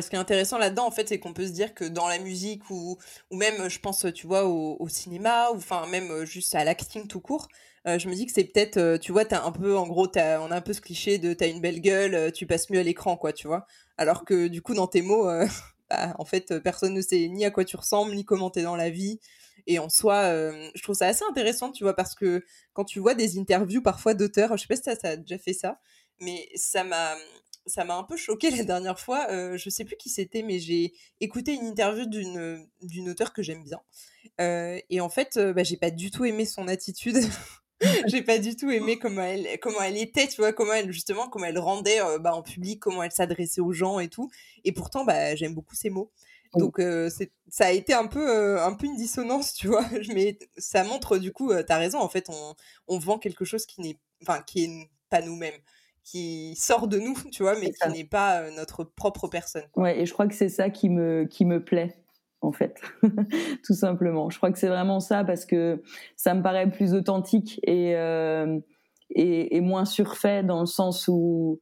[0.00, 2.18] Ce qui est intéressant là-dedans, en fait, c'est qu'on peut se dire que dans la
[2.18, 2.98] musique ou,
[3.30, 7.48] même, je pense, tu vois, au, cinéma ou enfin même juste à l'acting tout court,
[7.86, 10.08] euh, je me dis que c'est peut-être, euh, tu vois, t'as un peu, en gros,
[10.16, 12.70] as, on a un peu ce cliché de t'as une belle gueule, euh, tu passes
[12.70, 13.66] mieux à l'écran, quoi, tu vois.
[13.96, 15.46] Alors que du coup, dans tes mots, euh,
[15.90, 18.76] bah, en fait, personne ne sait ni à quoi tu ressembles, ni comment t'es dans
[18.76, 19.20] la vie.
[19.68, 23.00] Et en soi, euh, je trouve ça assez intéressant, tu vois, parce que quand tu
[23.00, 25.78] vois des interviews parfois d'auteurs, je sais pas si ça a déjà fait ça,
[26.20, 27.14] mais ça m'a
[27.68, 29.26] ça m'a un peu choqué la dernière fois.
[29.30, 33.42] Euh, je sais plus qui c'était, mais j'ai écouté une interview d'une d'une auteure que
[33.42, 33.80] j'aime bien.
[34.40, 37.18] Euh, et en fait, euh, bah, j'ai pas du tout aimé son attitude.
[38.06, 41.28] j'ai pas du tout aimé comment elle comment elle était, tu vois, comment elle justement
[41.28, 44.30] comment elle rendait euh, bah, en public, comment elle s'adressait aux gens et tout.
[44.64, 46.10] Et pourtant, bah, j'aime beaucoup ses mots.
[46.54, 47.10] Donc euh,
[47.48, 49.84] ça a été un peu euh, un peu une dissonance, tu vois.
[50.14, 51.98] Mais ça montre du coup, t'as raison.
[52.00, 52.54] En fait, on
[52.88, 55.58] on vend quelque chose qui n'est, enfin, qui est pas nous-mêmes
[56.10, 59.64] qui sort de nous, tu vois, mais qui n'est pas euh, notre propre personne.
[59.76, 61.96] Ouais, et je crois que c'est ça qui me, qui me plaît,
[62.40, 62.80] en fait,
[63.64, 64.30] tout simplement.
[64.30, 65.82] Je crois que c'est vraiment ça parce que
[66.16, 68.58] ça me paraît plus authentique et, euh,
[69.10, 71.60] et, et, moins surfait dans le sens où,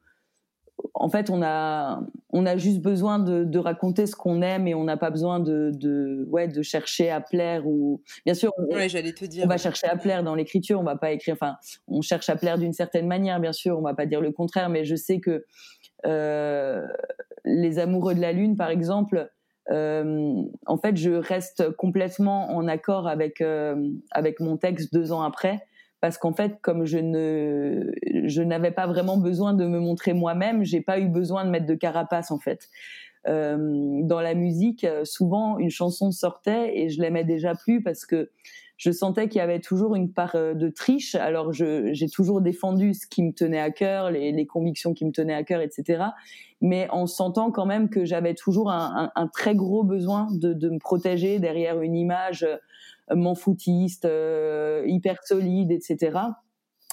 [0.95, 4.75] en fait, on a, on a juste besoin de, de raconter ce qu'on aime et
[4.75, 8.89] on n'a pas besoin de, de, ouais, de chercher à plaire ou, bien sûr, on,
[8.89, 9.45] j'allais te dire.
[9.45, 11.57] on va chercher à plaire dans l'écriture, on va pas écrire, enfin,
[11.89, 14.69] on cherche à plaire d'une certaine manière, bien sûr, on va pas dire le contraire,
[14.69, 15.45] mais je sais que
[16.07, 16.87] euh,
[17.45, 19.31] les amoureux de la lune, par exemple,
[19.71, 25.23] euh, en fait, je reste complètement en accord avec euh, avec mon texte deux ans
[25.23, 25.67] après
[26.01, 27.93] parce qu'en fait, comme je ne,
[28.27, 31.67] je n'avais pas vraiment besoin de me montrer moi-même, j'ai pas eu besoin de mettre
[31.67, 32.69] de carapace en fait.
[33.29, 38.31] Euh, dans la musique, souvent une chanson sortait et je l'aimais déjà plus parce que
[38.77, 41.15] je sentais qu'il y avait toujours une part euh, de triche.
[41.15, 45.13] Alors j'ai toujours défendu ce qui me tenait à cœur, les, les, convictions qui me
[45.13, 46.05] tenaient à cœur, etc.
[46.61, 50.53] Mais en sentant quand même que j'avais toujours un, un, un, très gros besoin de,
[50.53, 56.19] de, me protéger derrière une image euh, m'enfoutiste, euh, hyper solide, etc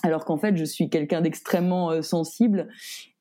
[0.03, 2.67] alors qu'en fait je suis quelqu'un d'extrêmement euh, sensible.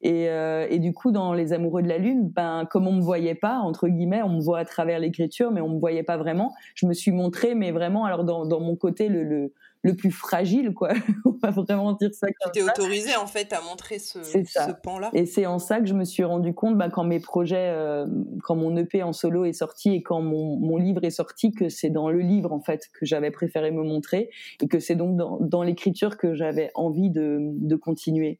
[0.04, 3.00] Et, euh, et, du coup dans les amoureux de la lune ben comme on me
[3.00, 6.16] voyait pas entre guillemets on me voit à travers l'écriture mais on me voyait pas
[6.16, 6.52] vraiment.
[6.74, 10.10] Je me suis montrée mais vraiment alors dans, dans mon côté le, le, le plus
[10.10, 10.90] fragile, quoi.
[11.24, 12.28] On va vraiment dire ça.
[12.28, 15.10] Tu t'es autorisé en fait à montrer ce, ce pan-là.
[15.12, 18.06] Et c'est en ça que je me suis rendu compte, bah, quand mes projets, euh,
[18.44, 21.68] quand mon EP en solo est sorti et quand mon, mon livre est sorti, que
[21.68, 25.16] c'est dans le livre en fait que j'avais préféré me montrer et que c'est donc
[25.16, 28.38] dans, dans l'écriture que j'avais envie de, de continuer.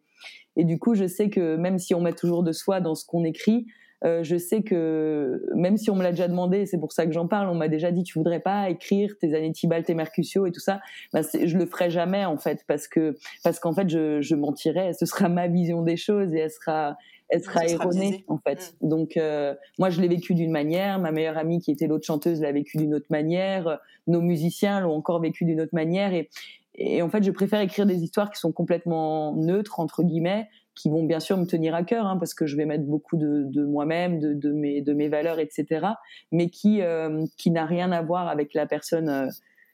[0.57, 3.05] Et du coup, je sais que même si on met toujours de soi dans ce
[3.05, 3.66] qu'on écrit,
[4.04, 7.12] euh, je sais que même si on me l'a déjà demandé, c'est pour ça que
[7.12, 10.46] j'en parle, on m'a déjà dit tu voudrais pas écrire tes années Tibalt tes Mercutio
[10.46, 10.80] et tout ça,
[11.12, 14.92] bah, je le ferai jamais en fait parce que parce qu'en fait je, je mentirais,
[14.92, 16.96] ce sera ma vision des choses et elle sera
[17.28, 18.74] elle sera erronée en fait.
[18.80, 18.88] Mm.
[18.88, 22.40] Donc euh, moi je l'ai vécu d'une manière, ma meilleure amie qui était l'autre chanteuse
[22.40, 26.28] l'a vécu d'une autre manière, nos musiciens l'ont encore vécu d'une autre manière et
[26.74, 30.88] et en fait, je préfère écrire des histoires qui sont complètement neutres entre guillemets, qui
[30.88, 33.44] vont bien sûr me tenir à cœur, hein, parce que je vais mettre beaucoup de,
[33.44, 35.87] de moi-même, de, de, mes, de mes valeurs, etc.,
[36.30, 39.28] mais qui, euh, qui n'a rien à voir avec la personne euh,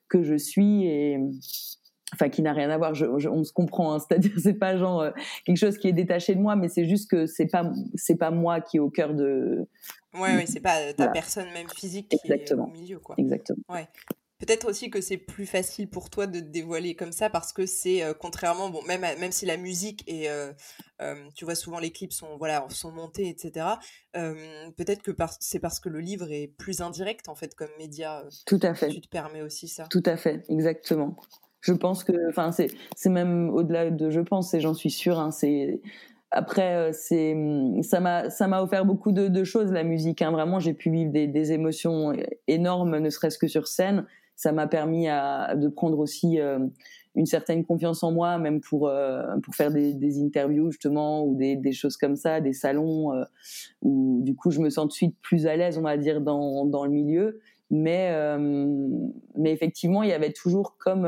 [0.08, 1.18] que je suis et
[2.14, 2.94] enfin qui n'a rien à voir.
[2.94, 5.10] Je, on se comprend, hein, c'est-à-dire c'est pas genre euh,
[5.44, 8.30] quelque chose qui est détaché de moi, mais c'est juste que c'est pas c'est pas
[8.30, 9.66] moi qui est au cœur de.
[10.14, 13.14] Ouais, ouais c'est pas ta personne même physique qui est au milieu, quoi.
[13.18, 13.58] Exactement.
[13.68, 13.86] Ouais.
[14.38, 17.66] Peut-être aussi que c'est plus facile pour toi de te dévoiler comme ça parce que
[17.66, 20.52] c'est euh, contrairement, bon, même, même si la musique et euh,
[21.02, 23.66] euh, tu vois souvent les clips sont voilà sont montés, etc.
[24.12, 28.22] Peut-être que c'est parce que le livre est plus indirect en fait comme média.
[28.46, 28.90] Tout à fait.
[28.90, 29.86] Tu te permets aussi ça.
[29.90, 31.16] Tout à fait, exactement.
[31.60, 35.18] Je pense que, enfin, c'est c'est même au-delà de je pense, et j'en suis sûre,
[35.18, 35.80] hein, c'est
[36.30, 37.34] après, c'est
[37.82, 40.22] ça m'a ça m'a offert beaucoup de, de, choses la musique.
[40.22, 40.30] Hein.
[40.30, 42.12] Vraiment, j'ai pu vivre des, des émotions
[42.46, 44.06] énormes, ne serait-ce que sur scène
[44.38, 46.60] ça m'a permis à, de prendre aussi euh,
[47.16, 51.34] une certaine confiance en moi, même pour euh, pour faire des, des, interviews justement ou
[51.34, 53.24] des, des, choses comme ça, des salons euh,
[53.82, 56.20] où du coup je me sens tout de suite plus à l'aise, on va dire
[56.20, 57.40] dans dans le milieu.
[57.70, 58.16] Mais
[59.36, 61.06] mais effectivement, il y avait toujours comme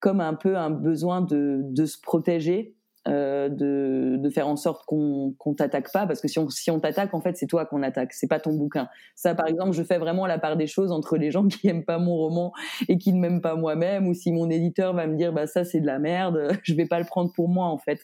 [0.00, 2.74] comme un peu un besoin de de se protéger
[3.06, 6.70] euh, de, de, faire en sorte qu'on qu'on t'attaque pas parce que si on si
[6.70, 8.88] on t'attaque en fait c'est toi qu'on attaque c'est pas ton bouquin.
[9.14, 11.84] Ça par exemple je fais vraiment la part des choses entre les gens qui aiment
[11.84, 12.52] pas mon roman
[12.88, 15.64] et qui ne m'aiment pas moi-même ou si mon éditeur va me dire bah ça
[15.64, 18.00] c'est de la merde je vais pas le prendre pour moi en fait.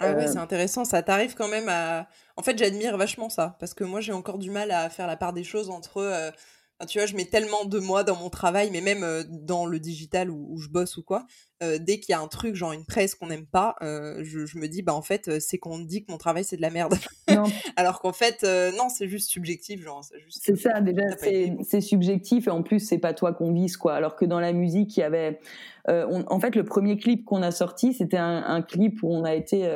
[0.00, 2.08] Ah ouais, euh, c'est intéressant, ça t'arrive quand même à...
[2.36, 5.16] En fait, j'admire vachement ça, parce que moi, j'ai encore du mal à faire la
[5.16, 6.30] part des choses entre euh,
[6.86, 9.78] tu vois, je mets tellement de moi dans mon travail, mais même euh, dans le
[9.78, 11.26] digital où, je bosse ou quoi,
[11.62, 14.58] euh, dès qu'il y a un truc, genre une presse qu'on n'aime pas, euh, je,
[14.58, 16.94] me dis, bah en fait, c'est qu'on dit que mon travail c'est de la merde.
[17.76, 18.42] Alors qu'en fait,
[18.76, 20.04] non, c'est juste subjectif, genre.
[20.28, 23.94] C'est ça, déjà, c'est subjectif et en plus, c'est pas toi qu'on vise, quoi.
[23.94, 25.40] Alors que dans la musique, il y avait.
[25.88, 29.34] en fait, le premier clip qu'on a sorti, c'était un, un, clip où on a
[29.34, 29.68] été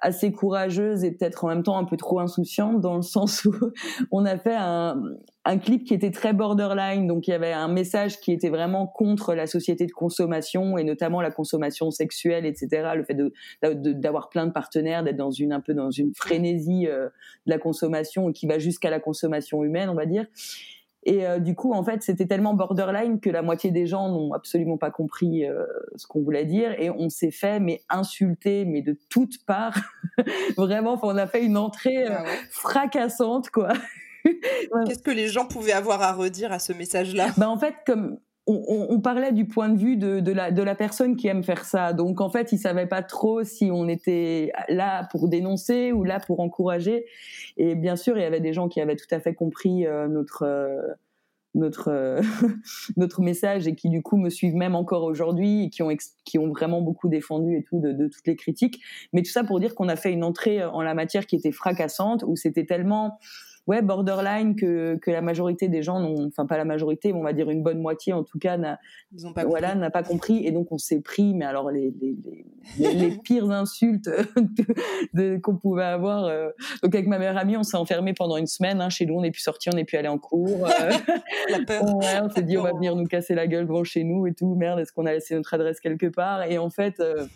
[0.00, 3.52] assez courageuse et peut-être en même temps un peu trop insouciante dans le sens où
[4.10, 5.02] on a fait un,
[5.44, 8.86] un clip qui était très borderline, donc il y avait un message qui était vraiment
[8.86, 12.90] contre la société de consommation et notamment la consommation sexuelle, etc.
[12.94, 13.32] Le fait de
[13.92, 17.06] d'avoir plein de partenaires, d'être dans une un peu dans une frénésie euh,
[17.46, 20.26] de la consommation qui va jusqu'à la consommation humaine, on va dire.
[21.04, 24.32] Et euh, du coup, en fait, c'était tellement borderline que la moitié des gens n'ont
[24.32, 25.64] absolument pas compris euh,
[25.96, 29.78] ce qu'on voulait dire et on s'est fait mais insulter mais de toutes parts.
[30.56, 33.72] Vraiment, on a fait une entrée euh, ah fracassante quoi.
[34.24, 37.30] Qu'est-ce que les gens pouvaient avoir à redire à ce message-là?
[37.38, 38.18] Ben, en fait, comme
[38.50, 41.92] on, parlait du point de vue de, la, de la personne qui aime faire ça.
[41.92, 46.20] Donc en fait, ils savaient pas trop si on était là pour dénoncer ou là
[46.20, 47.06] pour encourager.
[47.56, 50.08] Et bien sûr, il y avait des gens qui avaient tout à fait compris euh,
[50.08, 50.80] notre euh,
[51.54, 52.20] notre
[52.96, 55.90] notre message et qui du coup me suivent même encore aujourd'hui et qui ont
[56.24, 58.80] qui ont vraiment beaucoup défendu et tout de, de, toutes les critiques
[59.12, 61.50] mais tout ça pour dire qu'on a fait une entrée en la matière qui était
[61.50, 63.18] fracassante où c'était tellement
[63.66, 67.22] ouais borderline que, que la majorité des gens n'ont enfin pas la majorité mais on
[67.22, 68.78] va dire une bonne moitié en tout cas n'a
[69.34, 72.16] pas voilà n'a pas compris et donc on s'est pris mais alors les les,
[72.78, 74.08] les, les pires insultes
[75.14, 76.50] de, qu'on pouvait avoir euh.
[76.82, 79.22] donc avec ma meilleure amie on s'est enfermé pendant une semaine hein, chez nous on
[79.22, 80.70] n'est plus sorti on n'est plus allé en cours euh.
[81.50, 81.82] la peur.
[81.96, 84.34] Ouais, on s'est dit on va venir nous casser la gueule devant chez nous et
[84.34, 86.42] tout merde est-ce qu'on a laissé notre adresse quelque part?
[86.44, 87.26] Et en fait euh,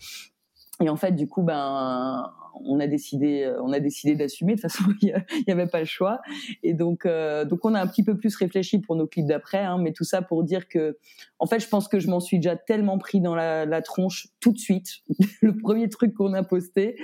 [0.82, 2.32] et en fait, du coup, ben,
[2.64, 4.54] on a décidé, on a décidé d'assumer.
[4.54, 5.14] De toute façon, il
[5.46, 6.20] n'y avait pas le choix.
[6.62, 9.58] Et donc, euh, donc, on a un petit peu plus réfléchi pour nos clips d'après.
[9.58, 10.98] Hein, mais tout ça pour dire que,
[11.38, 14.52] en fait, je pense que je m'en suis déjà tellement pris dans la, tronche tout
[14.52, 14.88] de suite.
[15.42, 16.96] le premier truc qu'on a posté,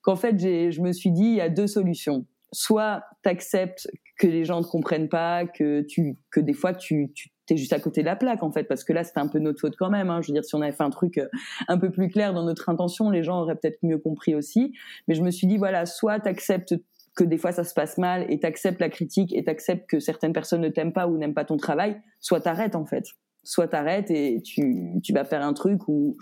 [0.00, 2.26] qu'en fait, je me suis dit, il y a deux solutions.
[2.52, 7.31] Soit t'acceptes que les gens ne comprennent pas, que tu, que des fois tu, tu
[7.46, 9.38] t'es juste à côté de la plaque en fait parce que là c'était un peu
[9.38, 10.20] notre faute quand même hein.
[10.22, 11.28] je veux dire si on avait fait un truc euh,
[11.68, 14.72] un peu plus clair dans notre intention les gens auraient peut-être mieux compris aussi.
[15.08, 16.74] Mais je me suis dit voilà soit t'acceptes
[17.14, 20.32] que des fois ça se passe mal et t'acceptes la critique et t'acceptes que certaines
[20.32, 23.04] personnes ne t'aiment pas ou n'aiment pas ton travail soit t'arrêtes en fait.
[23.44, 26.16] Soit t'arrêtes et tu, tu vas faire un truc ou,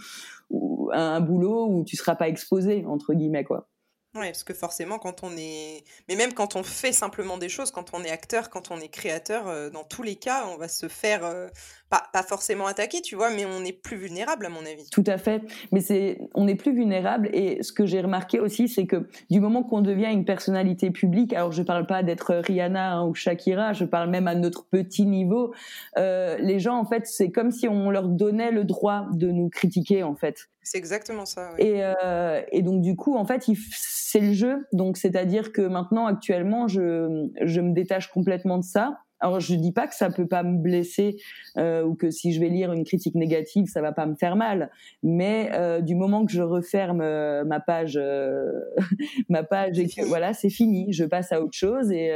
[0.92, 3.69] un boulot où tu seras pas exposé entre guillemets quoi
[4.16, 5.84] oui, parce que forcément, quand on est.
[6.08, 8.88] Mais même quand on fait simplement des choses, quand on est acteur, quand on est
[8.88, 11.24] créateur, euh, dans tous les cas, on va se faire.
[11.24, 11.46] Euh,
[11.90, 14.88] pas, pas, forcément attaquer, tu vois, mais on est plus vulnérable, à mon avis.
[14.90, 15.42] Tout à fait.
[15.72, 17.28] Mais c'est, on est plus vulnérable.
[17.32, 21.32] Et ce que j'ai remarqué aussi, c'est que du moment qu'on devient une personnalité publique,
[21.32, 25.04] alors je parle pas d'être Rihanna hein, ou Shakira, je parle même à notre petit
[25.04, 25.52] niveau,
[25.98, 29.48] euh, les gens, en fait, c'est comme si on leur donnait le droit de nous
[29.48, 30.48] critiquer, en fait.
[30.70, 31.50] C'est exactement ça.
[31.58, 34.68] Et, euh, et, donc du coup, en fait, c'est le jeu.
[34.72, 39.00] Donc c'est-à-dire que maintenant, actuellement, je, je me détache complètement de ça.
[39.18, 41.16] Alors je dis pas que ça peut pas me blesser
[41.58, 44.36] euh, ou que si je vais lire une critique négative, ça va pas me faire
[44.36, 44.70] mal.
[45.02, 47.98] Mais euh, du moment que je referme euh, ma page,
[49.28, 50.92] ma page et que voilà, c'est fini.
[50.92, 51.90] Je passe à autre chose.
[51.90, 52.12] Et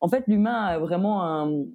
[0.00, 1.66] en fait, l'humain a vraiment un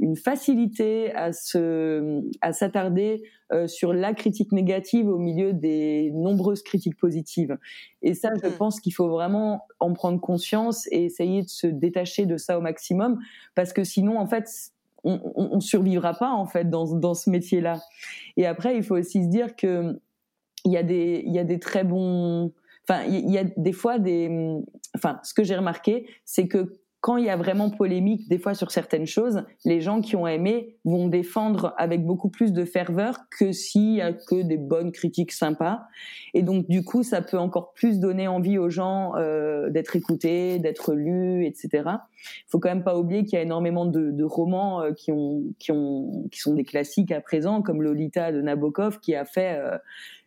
[0.00, 6.62] une facilité à se à s'attarder euh, sur la critique négative au milieu des nombreuses
[6.62, 7.56] critiques positives
[8.02, 8.52] et ça je mmh.
[8.52, 12.60] pense qu'il faut vraiment en prendre conscience et essayer de se détacher de ça au
[12.60, 13.18] maximum
[13.54, 14.48] parce que sinon en fait
[15.04, 17.80] on, on, survivra pas en fait dans dans ce métier là
[18.36, 20.00] et après il faut aussi se dire que
[20.64, 22.52] il y a des il y a des très bons
[22.88, 24.58] enfin il y a des fois des
[24.96, 28.54] enfin ce que j'ai remarqué c'est que quand il y a vraiment polémique, des fois
[28.54, 33.18] sur certaines choses, les gens qui ont aimé vont défendre avec beaucoup plus de ferveur
[33.38, 35.82] que s'il y a que des bonnes critiques sympas.
[36.32, 40.58] Et donc du coup, ça peut encore plus donner envie aux gens euh, d'être écoutés,
[40.58, 41.68] d'être lus, etc.
[41.74, 45.12] Il faut quand même pas oublier qu'il y a énormément de, de romans euh, qui
[45.12, 49.26] ont qui ont qui sont des classiques à présent, comme Lolita de Nabokov, qui a
[49.26, 49.76] fait euh,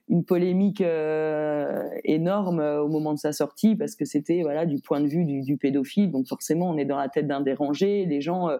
[0.09, 4.79] une polémique euh, énorme euh, au moment de sa sortie parce que c'était voilà du
[4.79, 6.11] point de vue du, du, pédophile.
[6.11, 8.05] Donc forcément on est dans la tête d'un dérangé.
[8.05, 8.57] Les gens euh,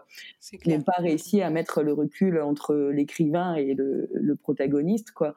[0.66, 5.34] n'ont pas réussi à mettre le recul entre l'écrivain et le, le, protagoniste quoi.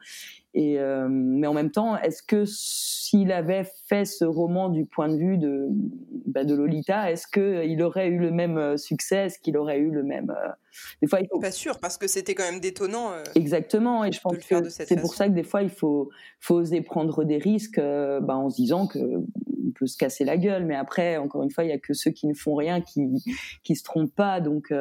[0.53, 5.07] Et euh, mais en même temps, est-ce que s'il avait fait ce roman du point
[5.07, 5.67] de vue de
[6.25, 9.27] bah, de Lolita, est-ce que il aurait eu le même euh, succès?
[9.27, 10.49] Est-ce qu'il aurait eu le même euh...
[11.01, 11.39] Des fois, il faut...
[11.39, 13.11] pas sûr parce que c'était quand même détonnant.
[13.11, 16.55] Euh, Exactement, et je pense que c'est pour ça que des fois il faut faut
[16.55, 20.37] oser prendre des risques, euh, bah, en se disant que on peut se casser la
[20.37, 22.81] gueule, mais après, encore une fois, il y a que ceux qui ne font rien
[22.81, 23.23] qui
[23.63, 24.73] qui se trompent pas, donc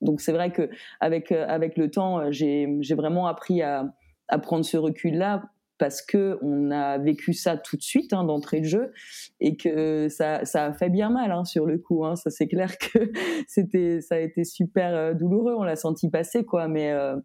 [0.00, 0.68] donc c'est vrai que
[1.00, 3.94] avec avec le temps, j'ai j'ai vraiment appris à
[4.28, 5.42] à prendre ce recul-là
[5.78, 8.92] parce que on a vécu ça tout de suite hein, d'entrée de jeu
[9.40, 12.04] et que ça, ça a fait bien mal hein, sur le coup.
[12.04, 12.16] Hein.
[12.16, 12.98] Ça c'est clair que
[13.48, 15.54] c'était, ça a été super euh, douloureux.
[15.56, 17.16] On l'a senti passer quoi, mais euh,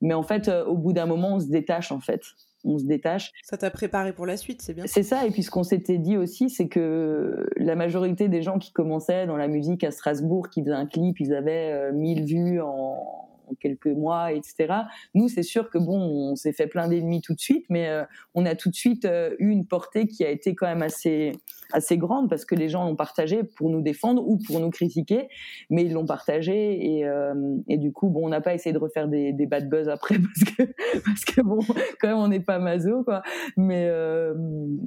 [0.00, 2.22] mais en fait, euh, au bout d'un moment, on se détache en fait.
[2.64, 3.32] On se détache.
[3.42, 4.84] Ça t'a préparé pour la suite, c'est bien.
[4.86, 5.26] C'est ça.
[5.26, 9.26] Et puis ce qu'on s'était dit aussi, c'est que la majorité des gens qui commençaient
[9.26, 13.27] dans la musique à Strasbourg, qui faisaient un clip, ils avaient 1000 vues en
[13.60, 14.74] quelques mois, etc.
[15.14, 18.04] Nous, c'est sûr que bon, on s'est fait plein d'ennemis tout de suite, mais euh,
[18.34, 21.32] on a tout de suite euh, eu une portée qui a été quand même assez
[21.72, 25.28] assez grande parce que les gens l'ont partagé pour nous défendre ou pour nous critiquer,
[25.70, 27.34] mais ils l'ont partagé et, euh,
[27.68, 30.16] et du coup, bon, on n'a pas essayé de refaire des, des bad buzz après
[30.18, 30.62] parce que
[31.04, 31.58] parce que bon,
[32.00, 33.22] quand même, on n'est pas maso quoi.
[33.56, 33.88] Mais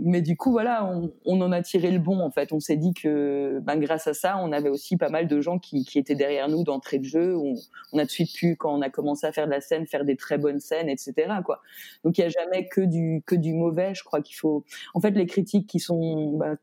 [0.04, 2.52] mais du coup, voilà, on, on, en a tiré le bon en fait.
[2.54, 5.60] On s'est dit que ben, grâce à ça, on avait aussi pas mal de gens
[5.60, 7.36] qui, qui étaient derrière nous d'entrée de jeu.
[7.38, 7.56] On,
[7.94, 9.86] on a tout de suite pu quand on a commencé à faire de la scène,
[9.88, 11.14] faire des très bonnes scènes, etc.
[11.46, 11.62] Quoi.
[12.04, 13.94] Donc il y a jamais que du que du mauvais.
[13.94, 16.56] Je crois qu'il faut, en fait, les critiques qui sont bah,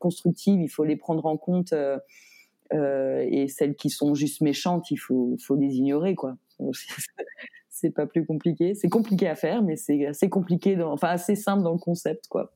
[0.63, 1.73] il faut les prendre en compte.
[2.73, 6.35] Euh, et celles qui sont juste méchantes, il faut, les ignorer, quoi.
[7.69, 8.75] c'est pas plus compliqué.
[8.75, 12.53] C'est compliqué à faire, mais c'est assez compliqué, assez simple dans le concept, quoi.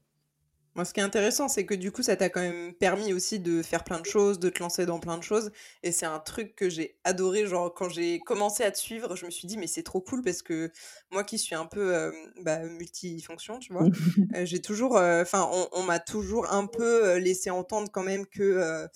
[0.75, 3.39] Moi, ce qui est intéressant, c'est que du coup, ça t'a quand même permis aussi
[3.39, 5.51] de faire plein de choses, de te lancer dans plein de choses.
[5.83, 7.45] Et c'est un truc que j'ai adoré.
[7.45, 10.23] Genre, quand j'ai commencé à te suivre, je me suis dit, mais c'est trop cool
[10.23, 10.71] parce que
[11.11, 13.85] moi qui suis un peu bah, multifonction, tu vois,
[14.45, 14.95] j'ai toujours.
[14.95, 18.87] Enfin, on, m'a toujours un peu laissé entendre quand même que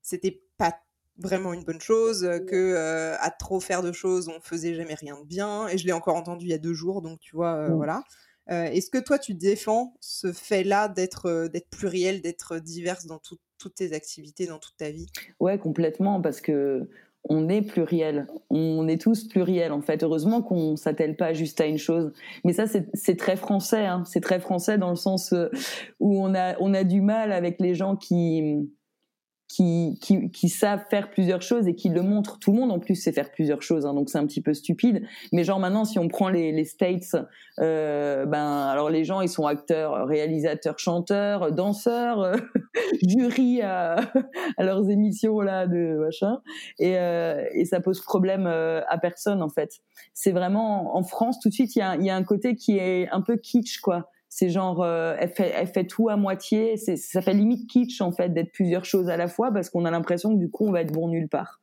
[0.00, 0.74] c'était pas
[1.18, 5.26] vraiment une bonne chose, que à trop faire de choses, on faisait jamais rien de
[5.26, 5.68] bien.
[5.68, 8.02] Et je l'ai encore entendu il y a deux jours, donc tu vois, voilà.
[8.50, 13.18] Euh, est-ce que toi, tu défends ce fait-là d'être euh, d'être pluriel, d'être diverse dans
[13.18, 15.06] toutes tes activités, dans toute ta vie?
[15.40, 16.88] Ouais, complètement, parce que
[17.28, 18.26] on est pluriel.
[18.48, 20.02] On est tous pluriels, en fait.
[20.02, 22.12] Heureusement qu'on s'attelle pas juste à une chose.
[22.44, 23.84] Mais ça, c'est très français.
[23.84, 24.02] Hein.
[24.06, 25.48] C'est très français dans le sens euh,
[26.00, 28.70] où on a, on a du mal avec les gens qui,
[29.48, 32.38] qui, qui, qui, savent faire plusieurs choses et qui le montrent.
[32.38, 34.52] Tout le monde en plus sait faire plusieurs choses, hein, donc c'est un petit peu
[34.52, 35.02] stupide.
[35.32, 37.16] Mais genre maintenant, si on prend les, les States,
[37.58, 42.36] euh, ben alors les gens ils sont acteurs, réalisateurs, chanteurs, danseurs, euh,
[43.02, 43.96] jury à,
[44.58, 46.42] à, leurs émissions là de machin,
[46.78, 49.80] et, euh, et ça pose problème euh, à personne en fait.
[50.12, 52.76] C'est vraiment en France tout de suite il y a, y a un côté qui
[52.76, 56.76] est un peu kitsch quoi c'est genre, euh, elle, fait, elle fait tout à moitié.
[56.76, 59.90] Ça fait limite kitsch en fait d'être plusieurs choses à la fois parce qu'on a
[59.90, 61.60] l'impression que du coup on va être bon nulle part.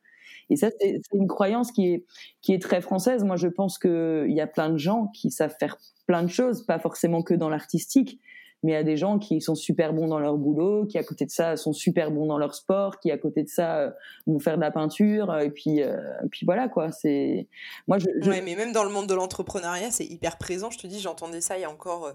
[0.48, 2.04] Et ça, c'est une croyance qui est
[2.42, 3.24] qui est très française.
[3.24, 5.76] Moi, je pense qu'il y a plein de gens qui savent faire
[6.06, 8.20] plein de choses, pas forcément que dans l'artistique,
[8.66, 11.04] mais il y a des gens qui sont super bons dans leur boulot, qui à
[11.04, 13.90] côté de ça sont super bons dans leur sport, qui à côté de ça euh,
[14.26, 15.96] vont faire de la peinture, et puis, euh,
[16.32, 16.90] puis voilà quoi.
[16.90, 17.46] C'est
[17.86, 20.68] moi je, Ouais, mais même dans le monde de l'entrepreneuriat, c'est hyper présent.
[20.70, 22.12] Je te dis, j'entendais ça il y a encore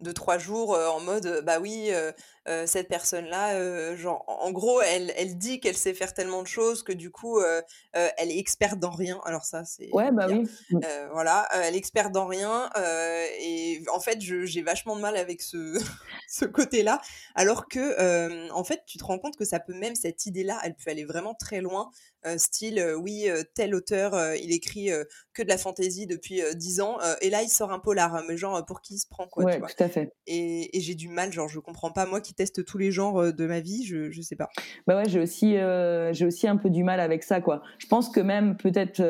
[0.00, 1.90] deux trois jours en mode bah oui
[2.66, 6.82] cette personne là genre en gros elle, elle dit qu'elle sait faire tellement de choses
[6.82, 7.40] que du coup
[7.92, 10.80] elle est experte dans rien alors ça c'est ouais bah oui mmh.
[11.12, 12.68] voilà elle est experte dans rien
[13.40, 15.78] et en fait j'ai vachement de mal avec ce
[16.28, 17.00] ce côté là
[17.34, 20.60] alors que en fait tu te rends compte que ça peut même cette idée là
[20.64, 21.90] elle peut aller vraiment très loin
[22.26, 24.90] euh, style euh, oui euh, tel auteur il écrit
[25.34, 28.36] que de la fantaisie depuis dix ans et là il sort un polar hein, mais
[28.36, 30.14] genre pour qui il se prend quoi ouais, tout à fait.
[30.26, 33.46] Et, j'ai du mal genre je comprends pas moi qui teste tous les genres de
[33.46, 34.48] ma vie je je sais pas.
[34.86, 35.56] Bah ouais j'ai aussi
[36.12, 37.62] j'ai aussi un peu du mal avec ça quoi.
[37.78, 39.02] Je pense que même peut-être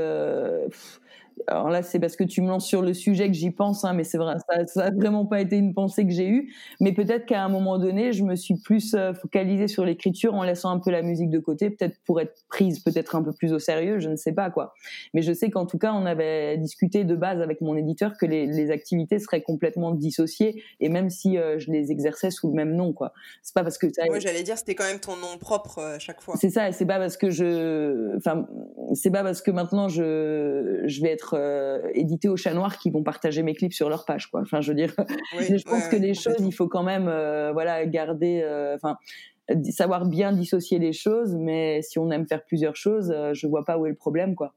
[1.48, 3.92] alors là, c'est parce que tu me lances sur le sujet que j'y pense, hein,
[3.92, 6.52] mais c'est vrai, ça, n'a vraiment pas été une pensée que j'ai eue.
[6.80, 10.42] Mais peut-être qu'à un moment donné, je me suis plus euh, focalisée sur l'écriture en
[10.42, 13.52] laissant un peu la musique de côté, peut-être pour être prise peut-être un peu plus
[13.52, 14.74] au sérieux, je ne sais pas quoi.
[15.12, 18.26] Mais je sais qu'en tout cas, on avait discuté de base avec mon éditeur que
[18.26, 22.54] les, les activités seraient complètement dissociées, et même si euh, je les exerçais sous le
[22.54, 23.12] même nom, quoi.
[23.42, 24.04] C'est pas parce que ça.
[24.06, 26.36] Moi, j'allais dire, c'était quand même ton nom propre euh, à chaque fois.
[26.38, 28.46] C'est ça, et c'est pas parce que je, enfin,
[28.94, 32.90] c'est pas parce que maintenant je, je vais être euh, édités au chat noir qui
[32.90, 34.40] vont partager mes clips sur leur page quoi.
[34.40, 34.94] Enfin je veux dire
[35.38, 38.96] je pense que les choses il faut quand même euh, voilà garder euh, enfin
[39.70, 43.78] savoir bien dissocier les choses mais si on aime faire plusieurs choses je vois pas
[43.78, 44.54] où est le problème quoi.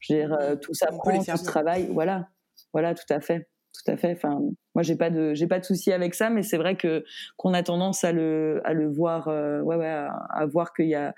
[0.00, 2.28] Je veux dire tout ça prend tout ce travail voilà.
[2.72, 4.12] Voilà tout à fait tout à fait.
[4.12, 4.40] Enfin,
[4.74, 7.04] moi, j'ai pas de, j'ai pas de souci avec ça, mais c'est vrai que
[7.36, 11.14] qu'on a tendance à le, à le voir, ouais, ouais, à voir qu'il y a,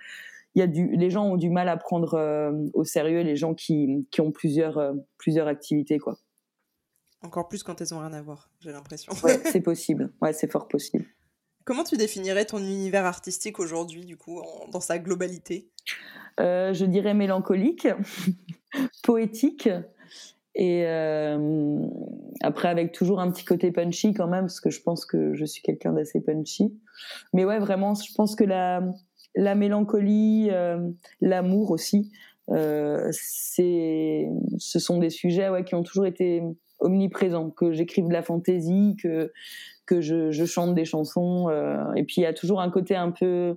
[0.54, 3.36] il y a du, les gens ont du mal à prendre euh, au sérieux les
[3.36, 6.18] gens qui, qui ont plusieurs, euh, plusieurs activités, quoi.
[7.22, 9.12] Encore plus quand elles ont rien à voir, j'ai l'impression.
[9.44, 10.12] c'est possible.
[10.22, 11.06] Ouais, c'est fort possible.
[11.64, 15.70] Comment tu définirais ton univers artistique aujourd'hui, du coup, dans sa globalité?
[16.40, 17.86] Euh, Je dirais mélancolique,
[19.04, 19.68] poétique,
[20.54, 20.84] et
[22.40, 25.44] après avec toujours un petit côté punchy quand même, parce que je pense que je
[25.44, 26.74] suis quelqu'un d'assez punchy.
[27.34, 28.82] Mais ouais, vraiment, je pense que la
[29.34, 30.78] la mélancolie, euh,
[31.20, 32.10] l'amour aussi.
[32.50, 36.42] Euh, c'est, ce sont des sujets ouais, qui ont toujours été
[36.80, 37.50] omniprésents.
[37.50, 39.32] Que j'écrive de la fantaisie, que
[39.90, 41.48] que je, je chante des chansons.
[41.48, 43.56] Euh, et puis il y a toujours un côté un peu,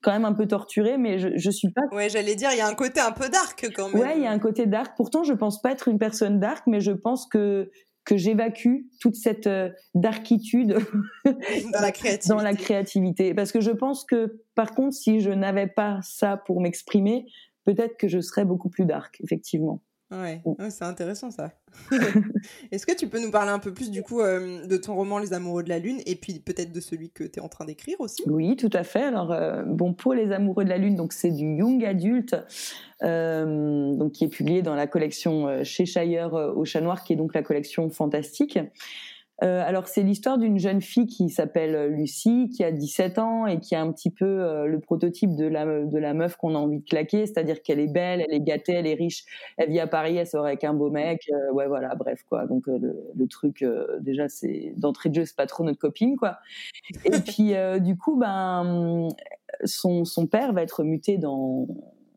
[0.00, 1.82] quand même un peu torturé, mais je, je suis pas.
[1.90, 4.00] Ouais, j'allais dire, il y a un côté un peu dark quand même.
[4.00, 4.92] Ouais, il y a un côté dark.
[4.96, 7.70] Pourtant, je pense pas être une personne dark, mais je pense que
[8.04, 10.78] que j'évacue toute cette euh, darkitude
[11.24, 12.28] dans la créativité.
[12.28, 13.34] dans la créativité.
[13.34, 17.26] Parce que je pense que, par contre, si je n'avais pas ça pour m'exprimer,
[17.64, 19.82] peut-être que je serais beaucoup plus dark, effectivement.
[20.12, 21.52] Ouais, c'est intéressant ça.
[22.70, 25.18] Est-ce que tu peux nous parler un peu plus du coup euh, de ton roman
[25.18, 27.64] Les Amoureux de la Lune et puis peut-être de celui que tu es en train
[27.64, 28.22] d'écrire aussi?
[28.26, 29.02] Oui, tout à fait.
[29.02, 32.36] Alors euh, bon pour Les Amoureux de la Lune, donc c'est du young adulte,
[33.02, 37.16] euh, donc qui est publié dans la collection chez Shire au Chat Noir, qui est
[37.16, 38.58] donc la collection fantastique.
[39.42, 43.46] Euh, alors c'est l'histoire d'une jeune fille qui s'appelle euh, Lucie, qui a 17 ans
[43.46, 46.54] et qui a un petit peu euh, le prototype de la, de la meuf qu'on
[46.54, 49.24] a envie de claquer, c'est-à-dire qu'elle est belle, elle est gâtée, elle est riche,
[49.56, 52.46] elle vit à Paris, elle sort avec un beau mec, ouais voilà, bref quoi.
[52.46, 53.64] Donc le, le, truc
[54.00, 56.38] déjà c'est d'entrée de jeu c'est pas trop notre copine quoi.
[57.04, 59.08] Et puis du coup ben
[59.64, 61.66] son, son père va être muté dans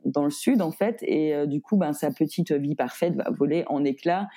[0.05, 3.29] dans le sud en fait et euh, du coup ben sa petite vie parfaite va
[3.31, 4.27] voler en éclats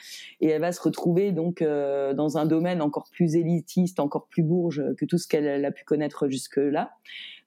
[0.40, 4.42] et elle va se retrouver donc euh, dans un domaine encore plus élitiste, encore plus
[4.42, 6.92] bourge que tout ce qu'elle a pu connaître jusque là.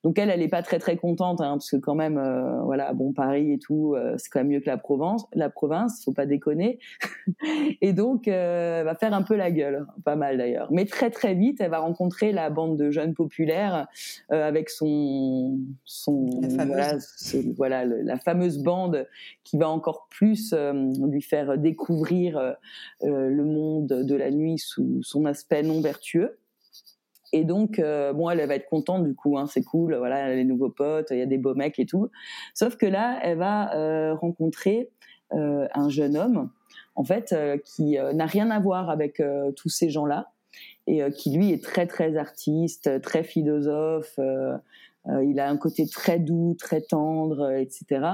[0.03, 2.93] Donc elle, elle est pas très très contente, hein, parce que quand même, euh, voilà,
[2.93, 6.11] bon Paris et tout, euh, c'est quand même mieux que la Provence, la province, faut
[6.11, 6.79] pas déconner.
[7.81, 10.69] et donc, euh, elle va faire un peu la gueule, pas mal d'ailleurs.
[10.71, 13.87] Mais très très vite, elle va rencontrer la bande de jeunes populaires
[14.29, 16.97] avec son son la
[17.55, 19.07] voilà, la fameuse bande
[19.43, 20.53] qui va encore plus
[21.07, 22.55] lui faire découvrir
[23.01, 26.37] le monde de la nuit sous son aspect non vertueux.
[27.33, 30.31] Et donc, euh, bon, elle, va être contente du coup, hein, c'est cool, voilà, elle
[30.33, 32.09] a les nouveaux potes, il y a des beaux mecs et tout.
[32.53, 34.89] Sauf que là, elle va euh, rencontrer
[35.33, 36.49] euh, un jeune homme,
[36.95, 40.31] en fait, euh, qui euh, n'a rien à voir avec euh, tous ces gens-là,
[40.87, 44.19] et qui lui est très très artiste, très philosophe.
[45.07, 48.07] il a un côté très doux, très tendre, etc.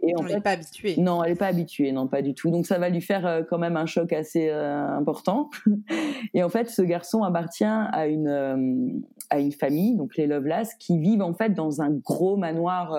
[0.00, 0.94] Et en elle n'est pas habituée.
[0.96, 2.50] Non, elle n'est pas habituée, non, pas du tout.
[2.50, 5.50] Donc ça va lui faire euh, quand même un choc assez euh, important.
[6.34, 8.92] et en fait, ce garçon appartient à une euh,
[9.30, 12.96] à une famille, donc les Lovelace, qui vivent en fait dans un gros manoir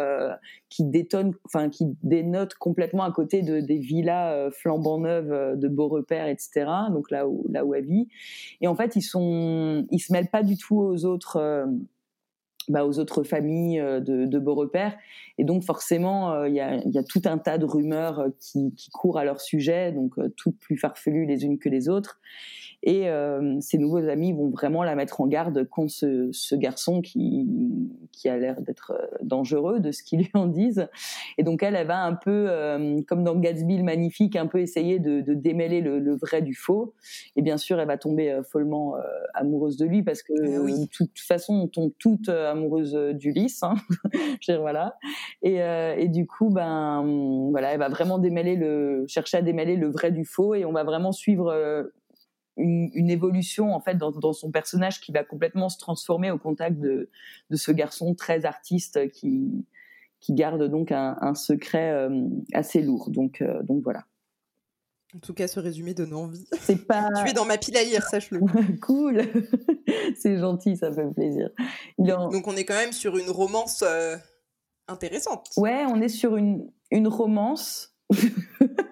[0.70, 5.88] qui détonne, enfin qui dénote complètement à côté de des villas flambant neuves de beaux
[5.88, 6.68] repères, etc.
[6.92, 8.10] Donc là où là où elle vit.
[8.62, 11.68] Et en fait, ils sont, ils se mêlent pas du tout aux autres
[12.68, 14.96] bah, aux autres familles euh, de, de beaux repères.
[15.40, 18.30] Et donc forcément, euh, il y, a, y, a, tout un tas de rumeurs euh,
[18.42, 22.20] qui, qui courent à leur sujet, donc toutes plus farfelues les unes que les autres.
[22.84, 27.02] Et euh, ses nouveaux amis vont vraiment la mettre en garde contre ce, ce garçon
[27.02, 27.48] qui,
[28.12, 30.88] qui a l'air d'être dangereux, de ce qu'ils lui en disent.
[31.38, 32.50] Et donc elle, elle va un peu,
[33.08, 36.54] comme dans Gatsby le magnifique, un peu essayer de, de démêler le, le, vrai du
[36.54, 36.94] faux.
[37.36, 38.96] Et bien sûr, elle va tomber follement
[39.34, 40.80] amoureuse de lui parce que ah oui.
[40.80, 43.64] de toute façon, on tombe toutes amoureuses d'Ulysse.
[43.64, 43.76] Hein.
[44.60, 44.98] Voilà.
[45.42, 47.04] Et, et, du coup, ben
[47.52, 50.72] voilà, elle va vraiment démêler le, chercher à démêler le vrai du faux et on
[50.72, 51.52] va vraiment suivre
[52.60, 56.80] une, une, évolution en fait dans, son personnage qui va complètement se transformer au contact
[56.80, 57.10] de,
[57.52, 59.66] ce garçon très artiste qui,
[60.20, 63.10] qui garde donc un, secret euh, assez lourd.
[63.18, 64.04] Euh, donc voilà.
[65.16, 66.46] En tout cas, ce résumé donne envie.
[66.62, 67.10] C'est pas.
[67.24, 68.42] tu es dans ma pile à lire, sache-le.
[68.82, 69.24] cool.
[70.16, 71.50] C'est gentil, ça fait plaisir.
[71.98, 72.30] En...
[72.30, 74.18] Donc on est quand même sur une romance euh,
[74.88, 75.50] intéressante.
[75.58, 77.96] Ouais, on est sur une, une romance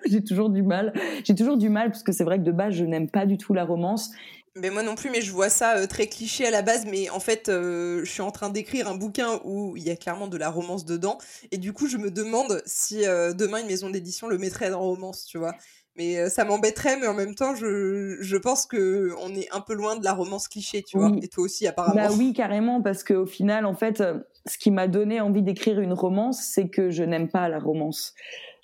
[0.05, 0.93] j'ai toujours du mal.
[1.23, 3.37] J'ai toujours du mal parce que c'est vrai que de base, je n'aime pas du
[3.37, 4.11] tout la romance.
[4.55, 6.85] Mais moi non plus, mais je vois ça euh, très cliché à la base.
[6.85, 9.95] Mais en fait, euh, je suis en train d'écrire un bouquin où il y a
[9.95, 11.19] clairement de la romance dedans.
[11.51, 14.79] Et du coup, je me demande si euh, demain une maison d'édition le mettrait dans
[14.79, 15.53] romance, tu vois.
[15.97, 19.61] Mais euh, ça m'embêterait, mais en même temps, je, je pense que on est un
[19.61, 21.11] peu loin de la romance cliché, tu vois.
[21.21, 22.09] Et toi aussi, apparemment.
[22.09, 25.79] Bah oui, carrément, parce qu'au final, en fait, euh, ce qui m'a donné envie d'écrire
[25.79, 28.13] une romance, c'est que je n'aime pas la romance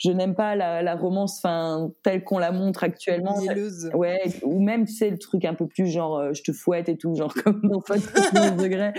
[0.04, 3.40] je n'aime pas la, la romance enfin telle qu'on la montre actuellement.
[3.40, 3.90] Mielleuse.
[3.94, 6.90] ouais ou même tu sais le truc un peu plus genre euh, je te fouette
[6.90, 8.92] et tout genre comme dans 75 degrés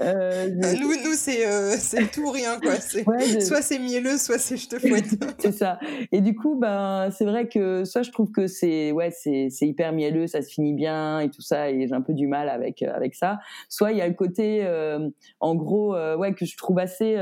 [0.00, 0.80] euh, je...
[0.80, 2.72] nous nous c'est euh, c'est tout ou rien quoi.
[3.06, 3.40] Ouais, je...
[3.40, 5.06] soit c'est mielleux soit c'est je te fouette.
[5.38, 5.78] C'est ça.
[6.12, 9.66] Et du coup ben c'est vrai que soit je trouve que c'est ouais c'est c'est
[9.66, 12.48] hyper mielleux ça se finit bien et tout ça et j'ai un peu du mal
[12.48, 13.40] avec euh, avec ça.
[13.68, 15.08] Soit il y a le côté euh,
[15.40, 17.16] en gros ouais que je trouve assez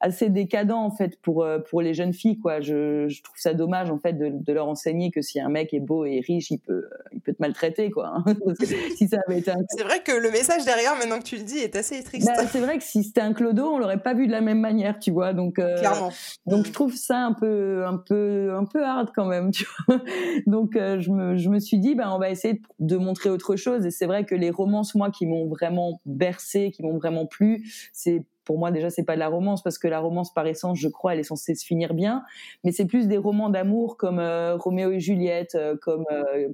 [0.00, 2.60] assez décadent en fait pour pour les jeunes filles quoi.
[2.60, 5.74] Je je, trouve ça dommage en fait de, de, leur enseigner que si un mec
[5.74, 8.12] est beau et riche, il peut, il peut te maltraiter quoi.
[8.14, 8.24] Hein.
[8.96, 9.58] si ça avait été un...
[9.68, 12.26] C'est vrai que le message derrière, maintenant que tu le dis, est assez triste.
[12.26, 14.60] Bah, c'est vrai que si c'était un clodo, on l'aurait pas vu de la même
[14.60, 15.32] manière, tu vois.
[15.32, 16.10] Donc, euh, clairement.
[16.46, 16.66] Donc mm.
[16.66, 20.00] je trouve ça un peu, un peu, un peu hard quand même, tu vois.
[20.46, 23.30] Donc euh, je me, je me suis dit, ben on va essayer de, de montrer
[23.30, 23.86] autre chose.
[23.86, 27.64] Et c'est vrai que les romances, moi, qui m'ont vraiment bercé, qui m'ont vraiment plu,
[27.92, 30.78] c'est pour moi déjà c'est pas de la romance parce que la romance par essence
[30.78, 32.22] je crois elle est censée se finir bien.
[32.64, 36.48] Mais c'est plus des romans d'amour comme euh, Roméo et Juliette euh, comme euh,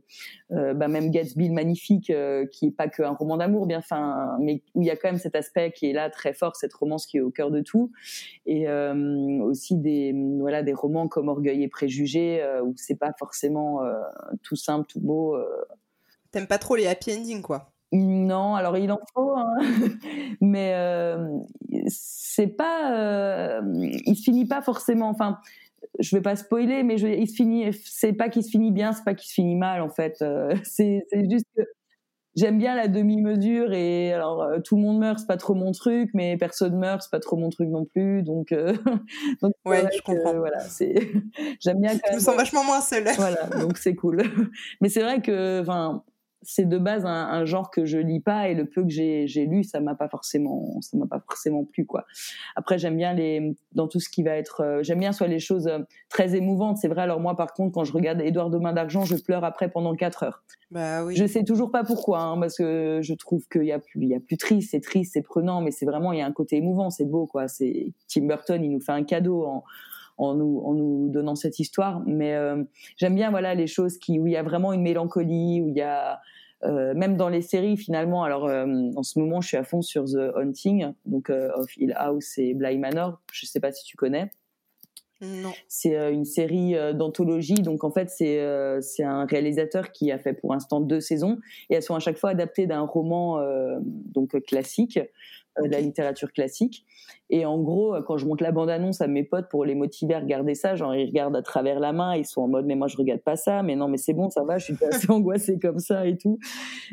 [0.52, 2.12] euh, bah, même Gatsby le magnifique
[2.50, 5.18] qui est pas qu'un roman d'amour bien enfin mais où il y a quand même
[5.18, 7.92] cet aspect qui est là très fort cette romance qui est au cœur de tout.
[8.46, 13.80] Et aussi des voilà des romans comme Orgueil et préjugés où c'est pas forcément
[14.42, 15.36] tout simple tout beau
[16.30, 19.54] T'aimes pas trop les happy endings quoi non, alors il en faut, hein.
[20.40, 21.28] mais euh,
[21.88, 23.60] c'est pas, euh,
[24.06, 25.08] il se finit pas forcément.
[25.08, 25.38] Enfin,
[25.98, 27.72] je vais pas spoiler, mais je, il se finit.
[27.84, 30.22] C'est pas qu'il se finit bien, c'est pas qu'il se finit mal en fait.
[30.22, 31.62] Euh, c'est juste que
[32.34, 35.72] j'aime bien la demi-mesure et alors euh, tout le monde meurt, c'est pas trop mon
[35.72, 38.22] truc, mais personne meurt, c'est pas trop mon truc non plus.
[38.22, 38.74] Donc, euh,
[39.42, 40.34] donc ouais, je comprends.
[40.34, 40.94] voilà, c'est
[41.60, 41.92] j'aime bien.
[41.92, 43.04] Quand je me sens vachement moins seule.
[43.16, 44.22] voilà, donc c'est cool.
[44.80, 46.04] mais c'est vrai que, enfin,
[46.42, 49.64] c'est de base un, genre que je lis pas et le peu que j'ai lu
[49.64, 52.04] ça m'a pas forcément ça m'a pas forcément plu quoi.
[52.56, 55.38] Après j'aime bien les dans tout ce qui va être euh, j'aime bien soit les
[55.38, 55.78] choses euh,
[56.08, 57.02] très émouvantes c'est vrai.
[57.02, 59.94] Alors moi par contre quand je regarde Édouard de Main d'argent je pleure après pendant
[59.94, 60.42] quatre heures.
[60.70, 61.16] Bah oui.
[61.16, 64.08] Je sais toujours pas pourquoi hein, parce que je trouve qu'il y a plus il
[64.08, 66.32] y a plus triste c'est triste c'est prenant mais c'est vraiment il y a un
[66.32, 67.48] côté émouvant c'est beau quoi.
[67.48, 69.64] C'est Tim Burton il nous fait un cadeau en
[70.18, 72.02] en nous, en nous donnant cette histoire.
[72.06, 72.62] Mais euh,
[72.96, 75.76] j'aime bien voilà les choses qui où il y a vraiment une mélancolie, où il
[75.76, 76.20] y a
[76.64, 78.24] euh, même dans les séries finalement.
[78.24, 81.94] Alors euh, en ce moment, je suis à fond sur The Haunting, donc of Hill
[81.96, 83.20] House et Bly Manor.
[83.32, 84.30] Je sais pas si tu connais.
[85.20, 85.52] Non.
[85.68, 88.44] C'est une série d'anthologie, donc en fait c'est
[88.80, 91.38] c'est un réalisateur qui a fait pour l'instant deux saisons
[91.70, 93.40] et elles sont à chaque fois adaptées d'un roman
[93.84, 94.98] donc classique,
[95.60, 96.84] de la littérature classique.
[97.30, 100.20] Et en gros, quand je monte la bande-annonce à mes potes pour les motiver à
[100.20, 102.88] regarder ça, genre ils regardent à travers la main, ils sont en mode mais moi
[102.88, 105.10] je regarde pas ça, mais non mais c'est bon, ça va, je suis pas assez
[105.10, 106.38] angoissée comme ça et tout.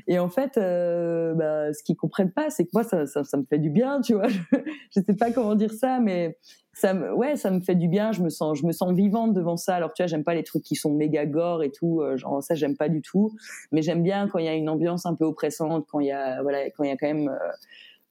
[0.08, 3.44] Et en fait, euh, bah, ce qu'ils comprennent pas, c'est que moi ça, ça, me
[3.44, 4.28] fait du bien, tu vois.
[4.96, 6.38] Je, sais pas comment dire ça, mais
[6.74, 8.12] ça me, ouais, ça me fait du bien.
[8.12, 9.76] Je me sens, je me sens vivante devant ça.
[9.76, 12.42] Alors tu vois, j'aime pas les trucs qui sont méga gore et tout, euh, genre
[12.42, 13.32] ça j'aime pas du tout.
[13.72, 16.12] Mais j'aime bien quand il y a une ambiance un peu oppressante, quand il y
[16.12, 17.52] a, voilà, quand il y a quand même euh,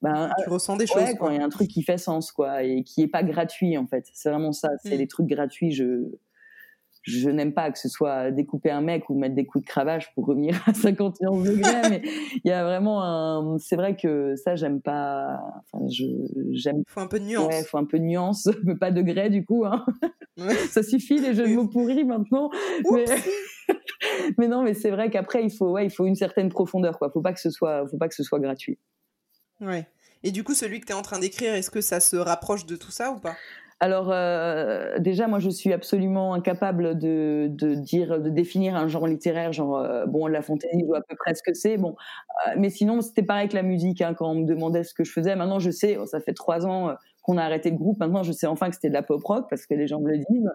[0.01, 1.13] ben, tu ressens des choses.
[1.19, 3.77] quand il y a un truc qui fait sens, quoi, et qui est pas gratuit,
[3.77, 4.05] en fait.
[4.13, 4.69] C'est vraiment ça.
[4.83, 4.99] C'est mm.
[4.99, 5.71] les trucs gratuits.
[5.71, 6.09] Je,
[7.03, 10.13] je n'aime pas que ce soit découper un mec ou mettre des coups de cravache
[10.13, 13.57] pour revenir à 51 degrés, mais il y a vraiment un.
[13.57, 15.39] C'est vrai que ça, j'aime pas.
[15.71, 16.05] Enfin, je
[16.51, 16.83] j'aime.
[16.87, 17.47] Faut un peu de nuance.
[17.47, 19.65] Ouais, faut un peu de nuance, mais pas de gré du coup.
[19.65, 19.85] Hein.
[20.69, 22.49] ça suffit les jeux de mots pourris maintenant.
[22.91, 23.05] Mais...
[24.37, 24.47] mais...
[24.47, 27.09] non, mais c'est vrai qu'après il faut, ouais, il faut une certaine profondeur, quoi.
[27.11, 28.77] Faut pas que ce soit, faut pas que ce soit gratuit.
[29.61, 29.87] Ouais.
[30.23, 32.65] Et du coup, celui que tu es en train d'écrire, est-ce que ça se rapproche
[32.65, 33.35] de tout ça ou pas?
[33.81, 39.53] Alors euh, déjà, moi, je suis absolument incapable de, dire, de définir un genre littéraire.
[39.53, 41.77] Genre, euh, bon, la fantaisie, je vois à peu près ce que c'est.
[41.77, 41.95] Bon,
[42.47, 44.01] euh, mais sinon, c'était pareil avec la musique.
[44.01, 45.97] Hein, quand on me demandait ce que je faisais, maintenant, je sais.
[46.07, 46.93] Ça fait trois ans
[47.29, 47.99] qu'on a arrêté le groupe.
[47.99, 50.09] Maintenant, je sais enfin que c'était de la pop rock parce que les gens me
[50.09, 50.49] le disent.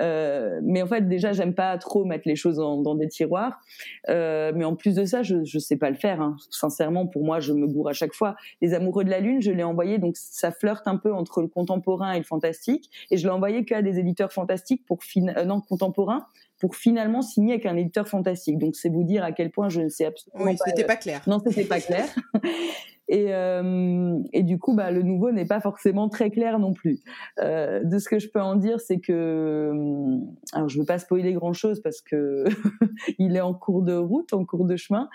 [0.00, 3.60] Euh, mais en fait, déjà, j'aime pas trop mettre les choses dans des tiroirs.
[4.08, 6.22] Euh, mais en plus de ça, je je sais pas le faire.
[6.22, 6.36] Hein.
[6.50, 8.36] Sincèrement, pour moi, je me gourre à chaque fois.
[8.62, 11.48] Les Amoureux de la Lune, je l'ai envoyé, donc ça flirte un peu entre le
[11.48, 12.90] contemporain et le fantastique.
[13.10, 15.28] Et je l'ai envoyé qu'à des éditeurs fantastiques pour fin...
[15.36, 16.26] Euh, non contemporains
[16.58, 18.58] pour finalement signer avec un éditeur fantastique.
[18.58, 20.64] Donc c'est vous dire à quel point je ne sais absolument oui, pas.
[20.66, 21.22] c'était pas clair.
[21.26, 22.06] Non, c'était pas clair.
[23.08, 27.00] Et, euh, du coup, bah, le nouveau n'est pas forcément très clair non plus.
[27.38, 30.18] Euh, de ce que je peux en dire, c'est que, euh,
[30.52, 32.44] alors je veux pas spoiler grand chose parce que
[33.18, 35.08] il est en cours de route, en cours de chemin,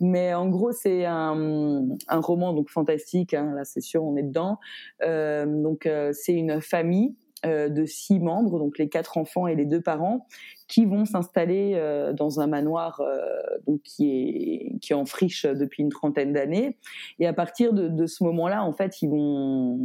[0.00, 3.34] mais en gros c'est un, un, roman donc fantastique.
[3.34, 4.58] Hein, là, c'est sûr, on est dedans.
[5.02, 9.64] Euh, donc euh, c'est une famille de six membres, donc les quatre enfants et les
[9.64, 10.26] deux parents,
[10.72, 15.82] qui vont s'installer euh, dans un manoir euh, qui est qui est en friche depuis
[15.82, 16.78] une trentaine d'années.
[17.18, 19.78] Et à partir de, ce moment-là, en fait, ils vont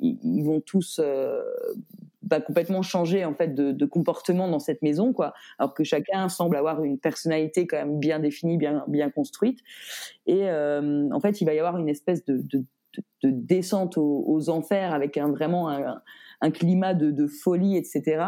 [0.00, 1.00] ils vont tous
[2.22, 5.32] bah, complètement changer en fait de, comportement dans cette maison, quoi.
[5.58, 9.58] Alors que chacun semble avoir une personnalité quand même bien définie, bien bien construite.
[10.26, 12.64] Et en fait, il va y avoir une espèce de, de
[13.22, 16.02] de descente aux, enfers avec vraiment un,
[16.42, 18.24] un climat de, folie, etc.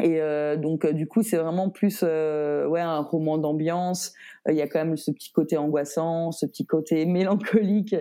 [0.00, 4.14] Et euh, donc euh, du coup c'est vraiment plus euh, ouais un roman d'ambiance.
[4.48, 7.94] Il y a quand même ce petit côté angoissant, ce petit côté mélancolique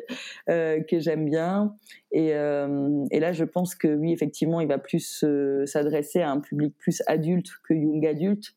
[0.47, 1.75] que j'aime bien.
[2.13, 5.25] Et, et, là je pense que oui effectivement il va plus
[5.65, 8.55] s'adresser à un public plus adulte que young adulte.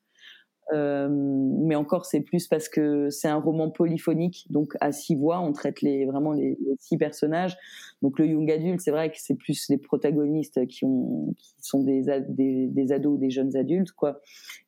[0.73, 5.41] Euh, mais encore, c'est plus parce que c'est un roman polyphonique, donc à six voix,
[5.41, 7.57] on traite les, vraiment les, six personnages.
[8.03, 11.83] Donc le young adulte, c'est vrai que c'est plus les protagonistes qui, ont, qui sont
[11.83, 13.93] des, des, des, ados, des jeunes adultes.
[13.93, 14.21] Quoi.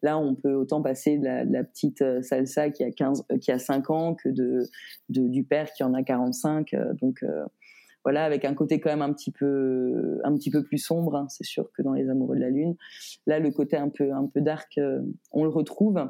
[0.03, 3.51] Là, on peut autant passer de la, petite euh, salsa qui a 15, euh, qui
[3.51, 4.61] a 5 ans que de,
[5.09, 6.75] de, du père qui en a 45.
[7.01, 7.25] Donc
[8.07, 11.17] voilà, avec un côté quand même un petit peu, un petit peu plus sombre.
[11.17, 12.77] Hein, c'est sûr que dans Les Amoureux de la Lune,
[13.27, 15.01] là, le côté un peu, un peu dark, euh,
[15.33, 16.09] on le retrouve.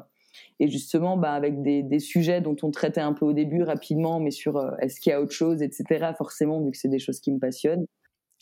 [0.59, 4.19] Et justement, bah, avec des, des, sujets dont on traitait un peu au début rapidement,
[4.19, 6.11] mais sur euh, est-ce qu'il y a autre chose, etc.
[6.15, 7.87] Forcément, vu que c'est des choses qui me passionnent.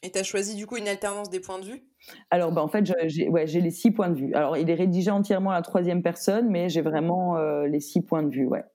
[0.03, 1.87] Et tu as choisi du coup une alternance des points de vue?
[2.31, 4.33] Alors, bah, en fait, j'ai ouais, les six points de vue.
[4.33, 8.01] Alors, il est rédigé entièrement à la troisième personne, mais j'ai vraiment euh, les six
[8.01, 8.65] points de vue, ouais.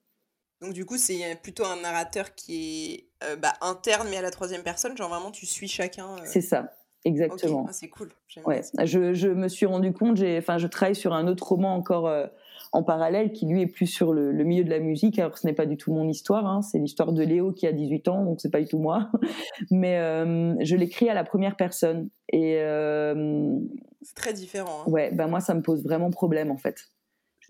[0.59, 4.31] Donc du coup, c'est plutôt un narrateur qui est euh, bah, interne, mais à la
[4.31, 4.95] troisième personne.
[4.97, 6.07] Genre vraiment, tu suis chacun.
[6.07, 6.21] Euh.
[6.25, 6.73] C'est ça.
[7.03, 7.65] Exactement.
[7.67, 8.09] Ah, c'est cool.
[8.45, 8.61] Ouais.
[8.83, 12.07] Je, je, me suis rendu compte, j'ai, enfin, je travaille sur un autre roman encore,
[12.07, 12.27] euh,
[12.73, 15.17] en parallèle qui lui est plus sur le, milieu de la musique.
[15.17, 17.71] Alors ce n'est pas du tout mon histoire, hein, c'est l'histoire de Léo qui a
[17.71, 19.09] 18 ans, donc c'est pas du tout moi.
[19.71, 19.97] Mais
[20.63, 22.09] je l'écris à la première personne.
[22.31, 22.61] Et
[24.03, 24.83] c'est très différent.
[24.85, 24.89] Hein.
[24.89, 26.85] Ouais, ben moi ça me pose vraiment problème en fait.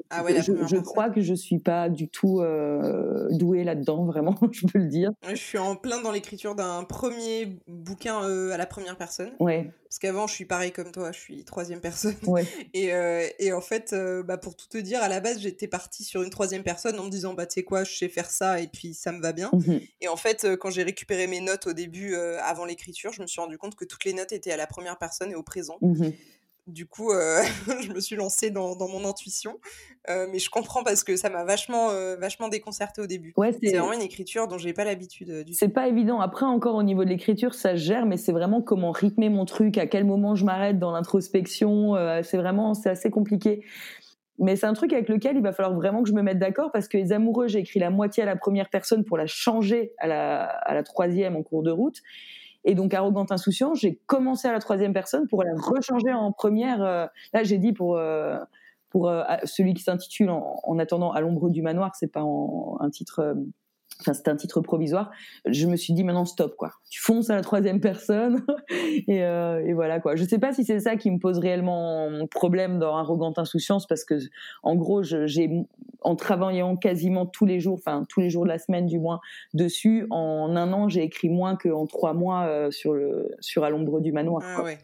[0.10, 4.80] Ah je, crois que je suis pas du tout euh, douée là-dedans, vraiment, je peux
[4.80, 5.12] le dire.
[5.30, 9.32] Je suis en plein dans l'écriture d'un premier bouquin euh, à la première personne.
[9.40, 9.72] Ouais.
[9.84, 12.16] Parce qu'avant, je suis pareil comme toi, je suis troisième personne.
[12.26, 12.46] Ouais.
[12.74, 13.94] Et, euh, et en fait,
[14.26, 17.04] bah, pour tout te dire, à la base, j'étais partie sur une troisième personne en
[17.04, 19.34] me disant, bah, tu sais quoi, je sais faire ça et puis ça me va
[19.34, 19.50] bien.
[19.54, 23.28] Mmh et en fait, quand j'ai récupéré mes notes au début, avant l'écriture, je me
[23.28, 25.78] suis rendu compte que toutes les notes étaient à la première personne et au présent.
[25.82, 26.10] Mmh
[26.68, 27.42] du coup, euh,
[27.82, 29.60] je me suis lancée dans, mon intuition.
[30.10, 33.34] Euh, mais je comprends parce que ça m'a vachement, euh, vachement déconcertée au début.
[33.38, 36.20] c'est vraiment une écriture dont j'ai pas l'habitude du C'est pas évident.
[36.20, 39.78] Après, encore au niveau de l'écriture, ça gère, mais c'est vraiment comment rythmer mon truc,
[39.78, 41.96] à quel moment je m'arrête dans l'introspection.
[42.24, 43.64] c'est vraiment, c'est assez compliqué.
[44.40, 46.72] Mais c'est un truc avec lequel il va falloir vraiment que je me mette d'accord
[46.72, 49.94] parce que les amoureux, j'ai écrit la moitié à la première personne pour la changer
[50.00, 52.02] à la, à la troisième en cours de route.
[52.64, 56.84] Et donc, arrogante insouciant, j'ai commencé à la troisième personne pour la rechanger en première.
[56.84, 58.38] Euh, là, j'ai dit pour euh,
[58.90, 63.36] pour euh, celui qui s'intitule en, attendant à l'ombre du manoir, c'est pas un titre
[64.02, 65.12] Enfin, c'était un titre provisoire.
[65.46, 66.74] Je me suis dit maintenant stop quoi.
[66.90, 68.44] Tu fonces à la troisième personne
[69.08, 70.16] et, euh, et, voilà quoi.
[70.16, 74.04] Je sais pas si c'est ça qui me pose réellement problème dans arrogante insouciance parce
[74.04, 74.16] que
[74.64, 75.66] en gros j'ai
[76.02, 79.20] en travaillant quasiment tous les jours, enfin tous les jours de la semaine du moins
[79.54, 83.70] dessus, en un an j'ai écrit moins qu'en trois mois euh, sur le sur à
[83.70, 84.42] l'ombre du manoir.
[84.44, 84.80] Ah ouais.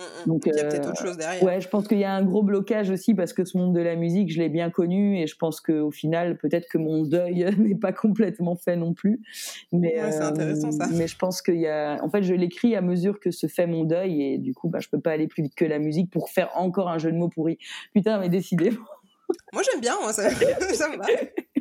[0.00, 0.28] Mmh, mmh.
[0.28, 1.42] Donc il y a peut-être autre chose derrière.
[1.42, 3.80] Ouais, je pense qu'il y a un gros blocage aussi parce que ce monde de
[3.80, 7.54] la musique je l'ai bien connu et je pense qu'au final peut-être que mon deuil
[7.58, 9.20] n'est pas complètement fait non plus.
[9.72, 10.86] Mais, c'est intéressant ça.
[10.92, 11.98] Mais je pense qu'il y a.
[12.02, 14.78] En fait, je l'écris à mesure que se fait mon deuil et du coup, bah,
[14.80, 17.16] je peux pas aller plus vite que la musique pour faire encore un jeu de
[17.16, 17.58] mots pourri.
[17.92, 18.78] Putain, mais décidément.
[19.52, 20.30] Moi, j'aime bien, moi, ça,
[20.74, 21.06] ça me va.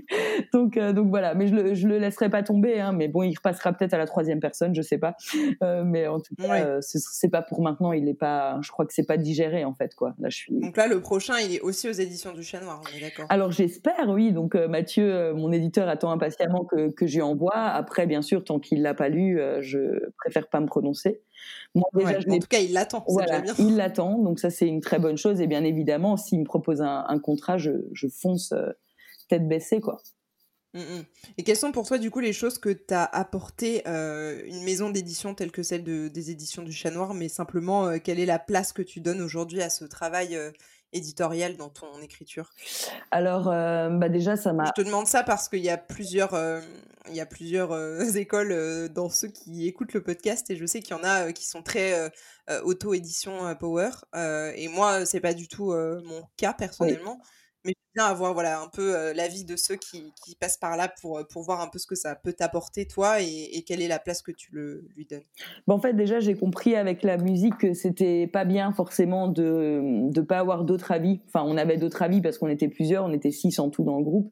[0.54, 2.80] donc, euh, donc voilà, mais je le, je le laisserai pas tomber.
[2.80, 5.16] Hein, mais bon, il repassera peut-être à la troisième personne, je sais pas.
[5.64, 7.92] Euh, mais en tout cas, euh, c'est pas pour maintenant.
[7.92, 8.60] Il est pas.
[8.62, 10.16] Je crois que c'est pas digéré en fait, quoi.
[10.20, 10.60] Là, je suis.
[10.60, 12.82] Donc là, le prochain, il est aussi aux éditions du Chat Noir.
[12.84, 13.26] On est d'accord.
[13.30, 14.32] Alors j'espère, oui.
[14.32, 17.58] Donc Mathieu, mon éditeur, attend impatiemment que, que j'y envoie.
[17.58, 21.22] Après, bien sûr, tant qu'il l'a pas lu, je préfère pas me prononcer.
[21.74, 23.04] Moi, déjà, en tout cas, il l'attend.
[23.08, 24.18] Voilà, il l'attend.
[24.18, 25.40] Donc ça, c'est une très bonne chose.
[25.40, 28.54] Et bien évidemment, s'il me propose un, un contrat, je, je fonce
[29.30, 30.02] tête baissée, quoi.
[30.74, 31.06] Mmh, mmh.
[31.40, 34.92] Et quelles sont pour toi, du coup, les choses que t'as apporté euh, une maison
[34.92, 38.26] d'édition telle que celle de, des éditions du Chat Noir, mais simplement, euh, quelle est
[38.26, 40.52] la place que tu donnes aujourd'hui à ce travail euh,
[40.94, 42.52] éditorial dans ton écriture?
[43.10, 44.66] Alors, bah déjà, ça m'a.
[44.66, 46.36] Je te demande ça parce qu'il y a plusieurs,
[47.08, 47.72] il y a plusieurs
[48.16, 51.46] écoles dans ceux qui écoutent le podcast et je sais qu'il y en a qui
[51.46, 52.12] sont très
[52.64, 53.92] auto-édition power.
[54.56, 57.22] et moi, c'est pas du tout mon cas personnellement
[57.66, 61.20] mais bien avoir voilà un peu l'avis de ceux qui, qui, passent par là pour,
[61.32, 64.22] pour voir un peu ce que ça peut t'apporter toi et, quelle est la place
[64.22, 65.24] que tu le, lui donnes.
[65.68, 69.82] Bon, en fait déjà j'ai compris avec la musique que c'était pas bien forcément de
[69.84, 71.20] ne pas avoir d'autres avis.
[71.28, 73.98] Enfin on avait d'autres avis parce qu'on était plusieurs, on était six en tout dans
[73.98, 74.32] le groupe,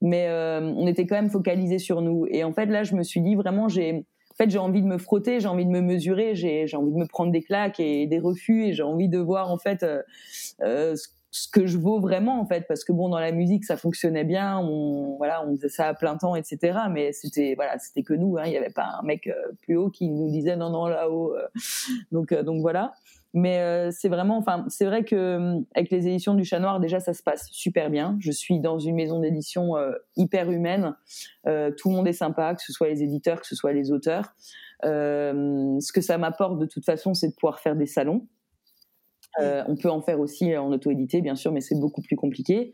[0.00, 2.26] mais on était quand même focalisés sur nous.
[2.30, 4.88] Et en fait là je me suis dit vraiment j'ai en fait, j'ai envie de
[4.88, 8.08] me frotter, j'ai envie de me mesurer, j'ai envie de me prendre des claques et
[8.08, 9.84] des refus, et j'ai envie de voir en fait
[10.60, 10.96] euh,
[11.36, 14.22] ce que je vaux vraiment en fait parce que bon dans la musique ça fonctionnait
[14.22, 18.14] bien on voilà on faisait ça à plein temps etc mais c'était voilà c'était que
[18.14, 20.70] nous hein, il n'y avait pas un mec euh, plus haut qui nous disait non
[20.70, 21.48] non là-haut euh.
[22.12, 22.92] donc euh, donc voilà.
[23.36, 27.12] Mais c'est vraiment enfin c'est vrai que avec les éditions du Chat Noir déjà ça
[27.12, 28.16] se passe super bien.
[28.20, 29.72] Je suis dans une maison d'édition
[30.14, 30.94] hyper humaine.
[31.44, 34.36] Tout le monde est sympa que ce soit les éditeurs que ce soit les auteurs.
[34.84, 38.24] Ce que ça m'apporte de toute façon c'est de pouvoir faire des salons
[39.40, 42.72] euh, on peut en faire aussi en auto-édité, bien sûr, mais c'est beaucoup plus compliqué.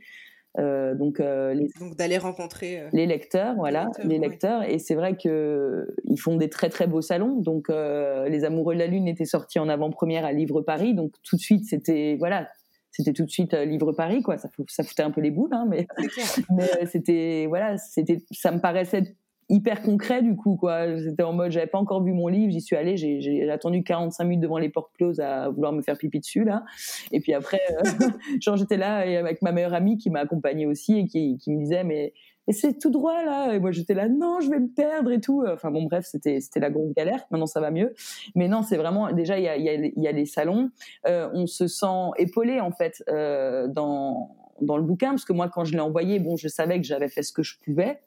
[0.59, 4.69] Euh, donc, euh, donc d'aller rencontrer les lecteurs, voilà, les lecteurs.
[4.69, 7.37] Et c'est vrai que ils font des très très beaux salons.
[7.37, 10.95] Donc, les Amoureux de la Lune étaient sortis en avant-première à Livre Paris.
[10.95, 12.49] Donc tout de suite, c'était voilà,
[12.91, 14.39] c'était tout de suite Livre Paris, quoi.
[14.39, 15.87] Ça, ça foutait un peu les boules, hein, mais,
[16.51, 19.15] mais c'était voilà, c'était, ça me paraissait
[19.51, 20.87] hyper concret du coup quoi.
[20.99, 24.25] C'était en mode j'avais pas encore vu mon livre j'y suis allée j'ai attendu 45
[24.25, 26.65] minutes devant les portes closes à vouloir me faire pipi dessus là.
[27.13, 28.09] Et puis après euh,
[28.41, 31.59] genre j'étais là avec ma meilleure amie qui m'a accompagnée aussi et qui, qui me
[31.59, 32.15] disait mais,
[32.53, 33.55] c'est tout droit là.
[33.55, 35.45] Et moi j'étais là non je vais me perdre et tout.
[35.47, 37.25] Enfin bon bref c'était c'était la grosse galère.
[37.31, 37.95] Maintenant ça va mieux.
[38.35, 40.71] Mais non c'est vraiment déjà il y a, y, a, y a les salons.
[41.07, 45.49] Euh, on se sent épaulé en fait euh, dans dans le bouquin, parce que moi,
[45.49, 48.01] quand je l'ai envoyé, bon, je savais que j'avais fait ce que je pouvais,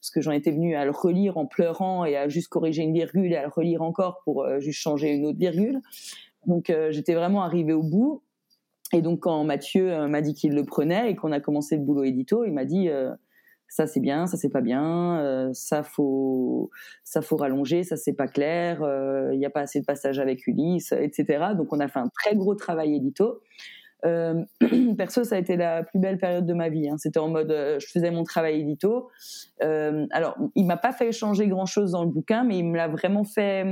[0.00, 2.92] parce que j'en étais venue à le relire en pleurant et à juste corriger une
[2.92, 5.80] virgule et à le relire encore pour euh, juste changer une autre virgule.
[6.46, 8.22] Donc, euh, j'étais vraiment arrivée au bout.
[8.92, 12.04] Et donc quand Mathieu m'a dit qu'il le prenait et qu'on a commencé le boulot
[12.04, 12.88] édito, il m'a dit
[13.66, 16.70] ça c'est bien, ça c'est pas bien, ça faut
[17.02, 18.78] ça faut rallonger, ça c'est pas clair,
[19.32, 21.46] il n'y a pas assez de passage avec Ulysse, etc.
[21.56, 23.40] Donc on a fait un très gros travail édito.
[24.04, 24.44] Euh,
[24.96, 26.88] perso, ça a été la plus belle période de ma vie.
[26.88, 26.96] Hein.
[26.98, 29.08] C'était en mode, euh, je faisais mon travail édito.
[29.62, 32.76] Euh, alors, il m'a pas fait changer grand chose dans le bouquin, mais il me
[32.76, 33.64] l'a vraiment fait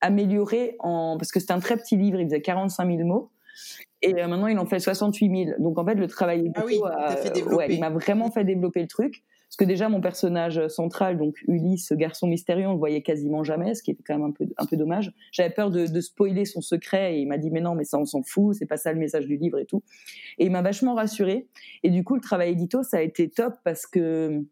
[0.00, 2.20] améliorer en parce que c'était un très petit livre.
[2.20, 3.30] Il faisait 45 000 mots.
[4.02, 5.58] Et maintenant, il en fait 68 000.
[5.60, 6.80] Donc, en fait, le travail édito, ah oui,
[7.70, 9.22] il m'a vraiment fait développer le truc.
[9.54, 13.44] Parce que déjà, mon personnage central, donc Ulysse, ce garçon mystérieux, on le voyait quasiment
[13.44, 15.12] jamais, ce qui était quand même un peu, un peu dommage.
[15.30, 17.96] J'avais peur de, de, spoiler son secret et il m'a dit, mais non, mais ça,
[17.96, 19.84] on s'en fout, c'est pas ça le message du livre et tout.
[20.38, 21.46] Et il m'a vachement rassuré.
[21.84, 24.42] Et du coup, le travail édito, ça a été top parce que,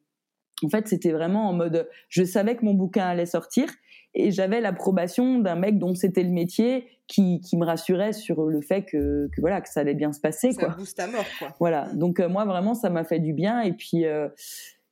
[0.63, 3.67] en fait, c'était vraiment en mode, je savais que mon bouquin allait sortir
[4.15, 8.61] et j'avais l'approbation d'un mec dont c'était le métier qui, qui, me rassurait sur le
[8.61, 11.55] fait que, que, voilà que ça allait bien se passer ça booste à mort quoi
[11.59, 14.29] voilà donc euh, moi vraiment ça m'a fait du bien et puis euh,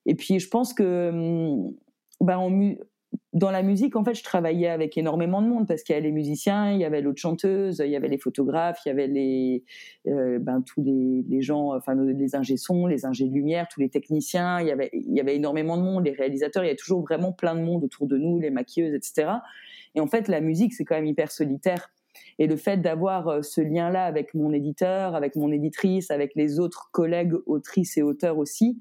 [0.07, 1.74] et puis, je pense que hum,
[2.20, 2.38] bah,
[3.32, 6.07] dans la musique, en fait, je travaillais avec énormément de monde parce qu'il y avait
[6.07, 9.62] les musiciens, il y avait l'autre chanteuse, il y avait les photographes, il y avait
[10.09, 14.61] euh, ben, tous les, gens, enfin les ingé sons, les ingé lumière, tous les techniciens.
[14.61, 16.64] Il y avait, il y avait énormément de monde, les réalisateurs.
[16.64, 19.30] Il y a toujours vraiment plein de monde autour de nous, les maquilleuses, etc.
[19.94, 21.92] Et en fait, la musique, c'est quand même hyper solitaire.
[22.38, 26.59] Et le fait d'avoir euh, ce lien-là avec mon éditeur, avec mon éditrice, avec les
[26.59, 28.80] autres collègues autrices et auteurs aussi,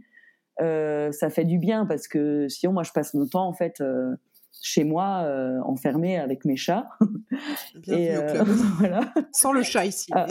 [0.59, 4.15] ça fait du bien parce que sinon moi je passe mon temps en fait euh,
[4.61, 6.89] chez moi euh, enfermée avec mes chats.
[7.87, 8.13] et,
[8.79, 9.13] voilà.
[9.31, 10.11] Sans le chat ici.
[10.13, 10.27] Ah,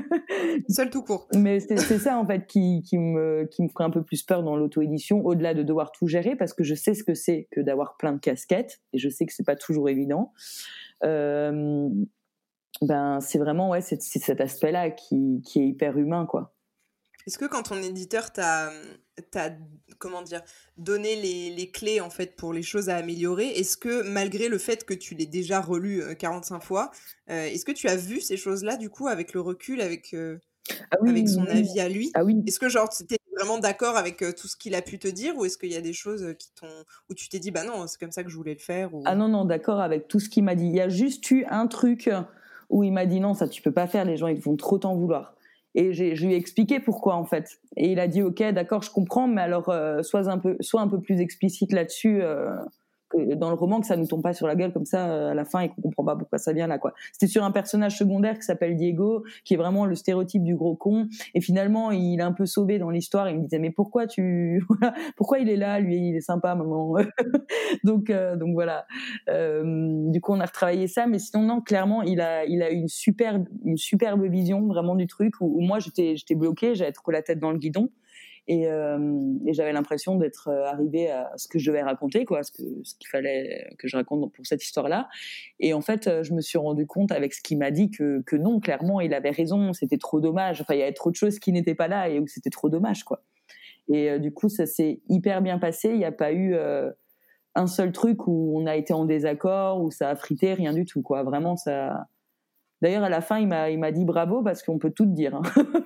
[0.68, 1.28] Seul tout court.
[1.34, 4.42] Mais c'est ça en fait qui, qui, me, qui me ferait un peu plus peur
[4.42, 7.60] dans l'auto-édition, au-delà de devoir tout gérer, parce que je sais ce que c'est que
[7.60, 10.32] d'avoir plein de casquettes, et je sais que c'est pas toujours évident.
[11.00, 11.90] ben
[13.20, 16.54] c'est vraiment ouais, c'est cet aspect-là qui, qui est hyper humain quoi.
[17.26, 18.70] Est-ce que quand ton éditeur t'a,
[19.98, 20.42] comment dire,
[20.76, 24.84] donné les, clés en fait pour les choses à améliorer, est-ce que malgré le fait
[24.84, 26.90] que tu l'aies déjà relu 45 euh, fois,
[27.30, 30.38] euh, est-ce que tu as vu ces choses-là du coup avec le recul, avec, euh,
[30.90, 32.10] ah avec son avis à lui?
[32.14, 32.42] Ah oui.
[32.46, 33.04] Est-ce que genre tu
[33.36, 35.80] vraiment d'accord avec tout ce qu'il a pu te dire ou est-ce qu'il y a
[35.80, 38.36] des choses qui t'ont où tu t'es dit bah non c'est comme ça que je
[38.36, 40.66] voulais le faire Ah non non d'accord avec tout ce qu'il m'a dit.
[40.66, 42.10] Il y a juste eu un truc
[42.68, 44.78] où il m'a dit non ça tu peux pas faire les gens ils vont trop
[44.78, 45.34] t'en vouloir.
[45.74, 47.58] Et je lui ai expliqué pourquoi en fait.
[47.76, 50.80] Et il a dit ok, d'accord, je comprends, mais alors euh, sois un peu, sois
[50.80, 52.22] un peu plus explicite là-dessus.
[52.22, 52.54] Euh,
[53.36, 55.34] dans le roman que ça nous tombe pas sur la gueule comme ça euh, à
[55.34, 56.94] la fin et qu'on comprend pas pourquoi ça vient là quoi.
[57.12, 60.76] C'était sur un personnage secondaire qui s'appelle Diego, qui est vraiment le stéréotype du gros
[60.76, 61.08] con.
[61.34, 63.28] Et finalement, il est un peu sauvé dans l'histoire.
[63.30, 64.64] Il me disait mais pourquoi tu,
[65.16, 66.96] pourquoi il est là Lui, il est sympa, maman.
[67.84, 68.86] donc euh, donc voilà.
[69.28, 72.70] Euh, du coup, on a retravaillé ça, mais sinon non, clairement, il a il a
[72.70, 76.92] une superbe une superbe vision vraiment du truc où, où moi j'étais j'étais bloquée, j'avais
[76.92, 77.90] trop la tête dans le guidon.
[78.50, 82.52] Euh, et, j'avais l'impression d'être euh, arrivée à ce que je devais raconter, quoi, ce
[82.52, 85.08] que ce qu'il fallait que je raconte pour cette histoire-là.
[85.60, 88.22] Et en fait, euh, je me suis rendu compte avec ce qu'il m'a dit que,
[88.26, 89.72] que non, clairement, il avait raison.
[89.72, 90.60] C'était trop dommage.
[90.60, 92.68] Enfin, il y avait trop de choses qui n'étaient pas là et où c'était trop
[92.68, 93.22] dommage, quoi.
[93.88, 95.90] Et du coup, ça s'est hyper bien passé.
[95.90, 96.56] Il n'y a pas eu
[97.54, 100.86] un seul truc où on a été en désaccord, où ça a frité, rien du
[100.86, 101.22] tout, quoi.
[101.22, 102.06] Vraiment, ça.
[102.80, 105.34] D'ailleurs, à la fin, il m'a, il m'a dit bravo parce qu'on peut tout dire.
[105.34, 105.42] Hein.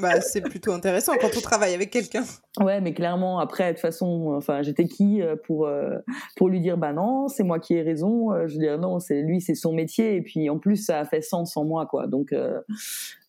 [0.00, 2.24] Bah, c'est plutôt intéressant quand on travaille avec quelqu'un.
[2.60, 5.98] Ouais, mais clairement, après, de toute façon, enfin, j'étais qui euh, pour euh,
[6.36, 8.32] pour lui dire bah non, c'est moi qui ai raison.
[8.32, 11.00] Euh, je veux dire non, c'est lui, c'est son métier, et puis en plus, ça
[11.00, 12.06] a fait sens en moi, quoi.
[12.06, 12.32] Donc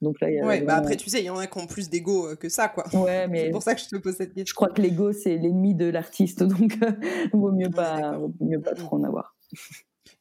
[0.02, 1.58] donc là, il y a ouais, bah après, tu sais, il y en a qui
[1.58, 2.86] ont plus d'ego que ça, quoi.
[2.94, 4.46] Ouais, mais c'est pour ça que je te pose cette question.
[4.46, 6.78] Je crois que l'ego c'est l'ennemi de l'artiste, donc
[7.34, 9.36] vaut mieux pas, vaut mieux pas trop en avoir.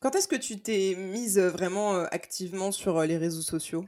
[0.01, 3.85] Quand est-ce que tu t'es mise vraiment activement sur les réseaux sociaux?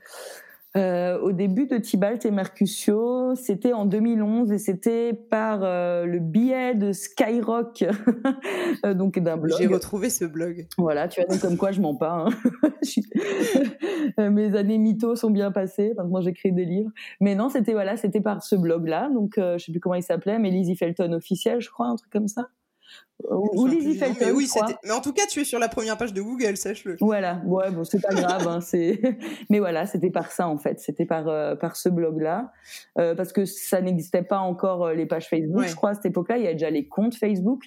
[0.77, 6.19] Euh, au début de Tibalt et Mercutio, c'était en 2011 et c'était par euh, le
[6.19, 7.85] biais de Skyrock,
[8.85, 9.57] euh, donc d'un blog.
[9.57, 10.67] J'ai retrouvé ce blog.
[10.77, 12.27] Voilà, tu vois, comme quoi je mens pas.
[12.27, 12.31] Hein.
[14.31, 15.93] Mes années mythos sont bien passées.
[15.97, 16.91] Maintenant, j'écris des livres.
[17.21, 19.11] Mais non, c'était voilà, c'était par ce blog-là.
[19.15, 22.11] Donc, je sais plus comment il s'appelait, mais Lizzie Felton officiel, je crois, un truc
[22.11, 22.49] comme ça.
[23.31, 24.17] Ou Lizzie Felton.
[24.21, 24.49] Mais oui,
[24.85, 26.97] mais en tout cas, tu es sur la première page de Google, sache-le.
[27.01, 29.01] Voilà, ouais, bon, c'est pas grave, hein, c'est.
[29.51, 32.53] Mais voilà, c'était par ça en fait, c'était par euh, par ce blog-là,
[32.99, 36.07] euh, parce que ça n'existait pas encore euh, les pages Facebook, je crois à cette
[36.07, 37.65] époque-là, il y a déjà les comptes Facebook.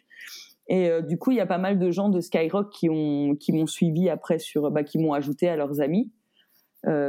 [0.70, 3.54] Et du coup, il y a pas mal de gens de Skyrock qui ont qui
[3.54, 6.12] m'ont suivi après sur, bah, qui m'ont ajouté à leurs amis.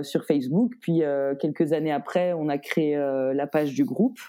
[0.02, 0.74] sur Facebook.
[0.80, 1.02] Puis
[1.40, 4.20] quelques années après, on a créé la page du groupe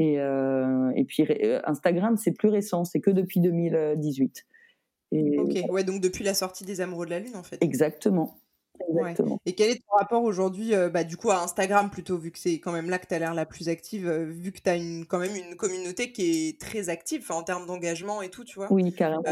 [0.00, 4.46] et, euh, et puis euh, Instagram, c'est plus récent, c'est que depuis 2018.
[5.12, 7.58] Et, ok, ouais, donc depuis la sortie des Amoureux de la Lune, en fait.
[7.60, 8.40] Exactement.
[9.44, 12.38] Et quel est ton rapport aujourd'hui, euh, bah, du coup, à Instagram plutôt, vu que
[12.38, 14.70] c'est quand même là que tu as l'air la plus active, euh, vu que tu
[14.70, 18.42] as une, quand même une communauté qui est très active en termes d'engagement et tout,
[18.42, 19.22] tu vois Oui, carrément.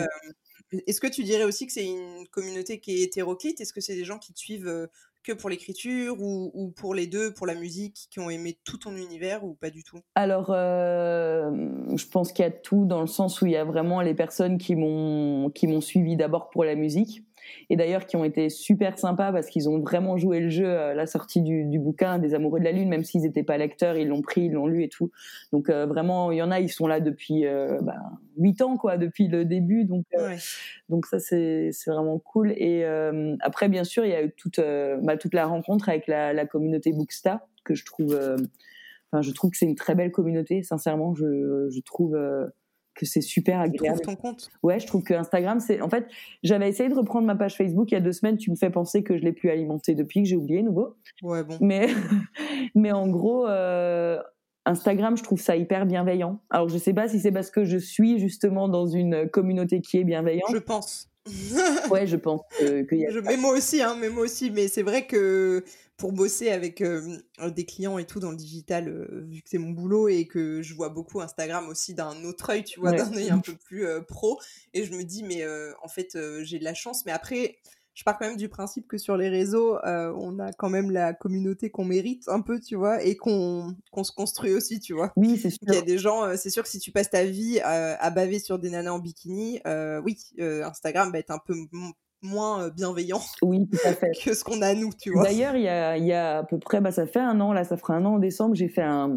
[0.87, 3.59] Est-ce que tu dirais aussi que c'est une communauté qui est hétéroclite?
[3.63, 4.89] Est-ce que c'est des gens qui te suivent
[5.35, 9.45] pour l'écriture ou, pour les deux, pour la musique, qui ont aimé tout ton univers
[9.45, 10.01] ou pas du tout?
[10.15, 14.01] Alors, je pense qu'il y a tout dans le sens où il y a vraiment
[14.01, 17.23] les personnes qui m'ont suivi d'abord pour la musique
[17.71, 20.95] et d'ailleurs qui ont été super sympas parce qu'ils ont vraiment joué le jeu à
[20.95, 23.97] la sortie du, du bouquin des Amoureux de la Lune, même s'ils n'étaient pas lecteurs,
[23.97, 25.11] ils l'ont pris, ils l'ont lu et tout.
[25.53, 27.97] Donc euh, vraiment, il y en a, ils sont là depuis euh, bah,
[28.37, 29.85] 8 ans, quoi, depuis le début.
[29.85, 30.37] Donc, euh,
[30.89, 32.53] donc ça, c'est vraiment cool.
[32.53, 34.61] Et euh, après, bien sûr, il y a eu toute,
[35.03, 38.19] bah, toute la rencontre avec la, la communauté Booksta que je trouve...
[39.11, 41.15] Enfin, je trouve que c'est une très belle communauté, sincèrement.
[41.15, 42.15] Je, je trouve
[42.99, 44.01] que c'est super agréable.
[44.01, 44.51] Tu ton compte?
[44.63, 45.81] Ouais, je trouve que Instagram, c'est.
[45.81, 46.07] En fait,
[46.43, 48.37] j'avais essayé de reprendre ma page Facebook il y a deux semaines.
[48.37, 50.97] Tu me fais penser que je l'ai plus alimentée depuis, que j'ai oublié nouveau.
[51.23, 51.57] Ouais, bon.
[51.61, 51.87] Mais,
[52.75, 54.21] mais en gros, euh,
[54.67, 56.41] Instagram, je trouve ça hyper bienveillant.
[56.51, 59.99] Alors, je sais pas si c'est parce que je suis justement dans une communauté qui
[59.99, 60.51] est bienveillante.
[60.53, 61.09] Je pense.
[61.91, 63.11] ouais, je pense qu'il y a.
[63.11, 64.51] Je, mais moi aussi, hein, mais moi aussi.
[64.51, 65.63] Mais c'est vrai que
[65.99, 70.09] pour bosser avec des clients et tout dans le digital, vu que c'est mon boulot
[70.09, 73.41] et que je vois beaucoup Instagram aussi d'un autre œil, tu vois, d'un œil un
[73.41, 74.41] peu plus pro.
[74.73, 75.45] Et je me dis, mais
[75.83, 77.05] en fait, j'ai de la chance.
[77.05, 77.59] Mais après,
[77.95, 81.15] je pars quand même du principe que sur les réseaux, on a quand même la
[81.15, 85.13] communauté qu'on mérite un peu, tu vois, et qu'on se construit aussi, tu vois.
[85.17, 85.59] Oui, c'est sûr.
[85.63, 88.39] Il y a des gens, c'est sûr que si tu passes ta vie à baver
[88.39, 89.61] sur des nanas en bikini,
[90.05, 91.57] oui, Instagram va être un peu
[92.23, 94.11] moins bienveillant oui, tout à fait.
[94.25, 95.25] que ce qu'on a nous, tu vois.
[95.25, 97.65] D'ailleurs, il y a, y a, à peu près, bah, ça fait un an, là,
[97.65, 99.17] ça fera un an en décembre, j'ai fait un,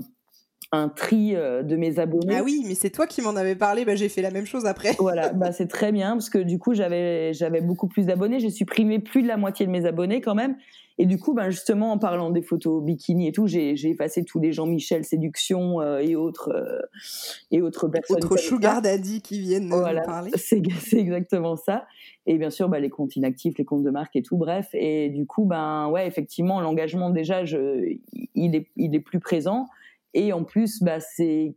[0.72, 2.38] un tri de mes abonnés.
[2.38, 4.66] Ah oui, mais c'est toi qui m'en avais parlé, bah, j'ai fait la même chose
[4.66, 4.96] après.
[5.00, 8.50] voilà, bah, c'est très bien, parce que du coup, j'avais, j'avais beaucoup plus d'abonnés, j'ai
[8.50, 10.56] supprimé plus de la moitié de mes abonnés quand même,
[11.02, 14.40] et du coup, ben justement, en parlant des photos bikini et tout, j'ai effacé tous
[14.40, 16.80] les Jean-Michel Séduction euh, et autres euh,
[17.50, 18.18] et autres personnes.
[18.18, 20.30] Autres sugar daddy qui viennent voilà, parler.
[20.36, 20.62] C'est
[20.94, 21.88] exactement ça.
[22.28, 24.68] Et bien sûr, bah, les comptes inactifs, les comptes de marque et tout, bref.
[24.74, 27.96] Et du coup, ben ouais, effectivement, l'engagement déjà, je,
[28.36, 29.70] il est, il est plus présent.
[30.14, 31.56] Et en plus, bah, c'est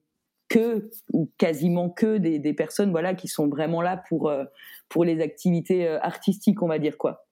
[0.49, 4.45] que ou quasiment que des, des, personnes voilà qui sont vraiment là pour euh,
[4.89, 7.25] pour les activités artistiques, on va dire quoi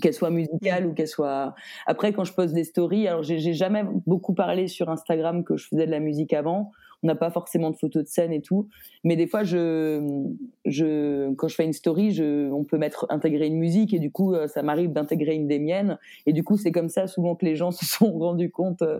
[0.00, 1.54] qu'elle soit musicale ou qu'elle soit.
[1.86, 5.68] Après, quand je poste des stories, alors j'ai jamais beaucoup parlé sur Instagram que je
[5.68, 6.72] faisais de la musique avant
[7.02, 8.68] on n'a pas forcément de photos de scène et tout.
[9.04, 10.26] Mais des fois, je,
[10.64, 14.10] je, quand je fais une story, je, on peut mettre intégrer une musique et du
[14.10, 15.98] coup, euh, ça m'arrive d'intégrer une des miennes.
[16.26, 18.82] Et du coup, c'est comme ça souvent que les gens se sont rendus compte.
[18.82, 18.98] Euh,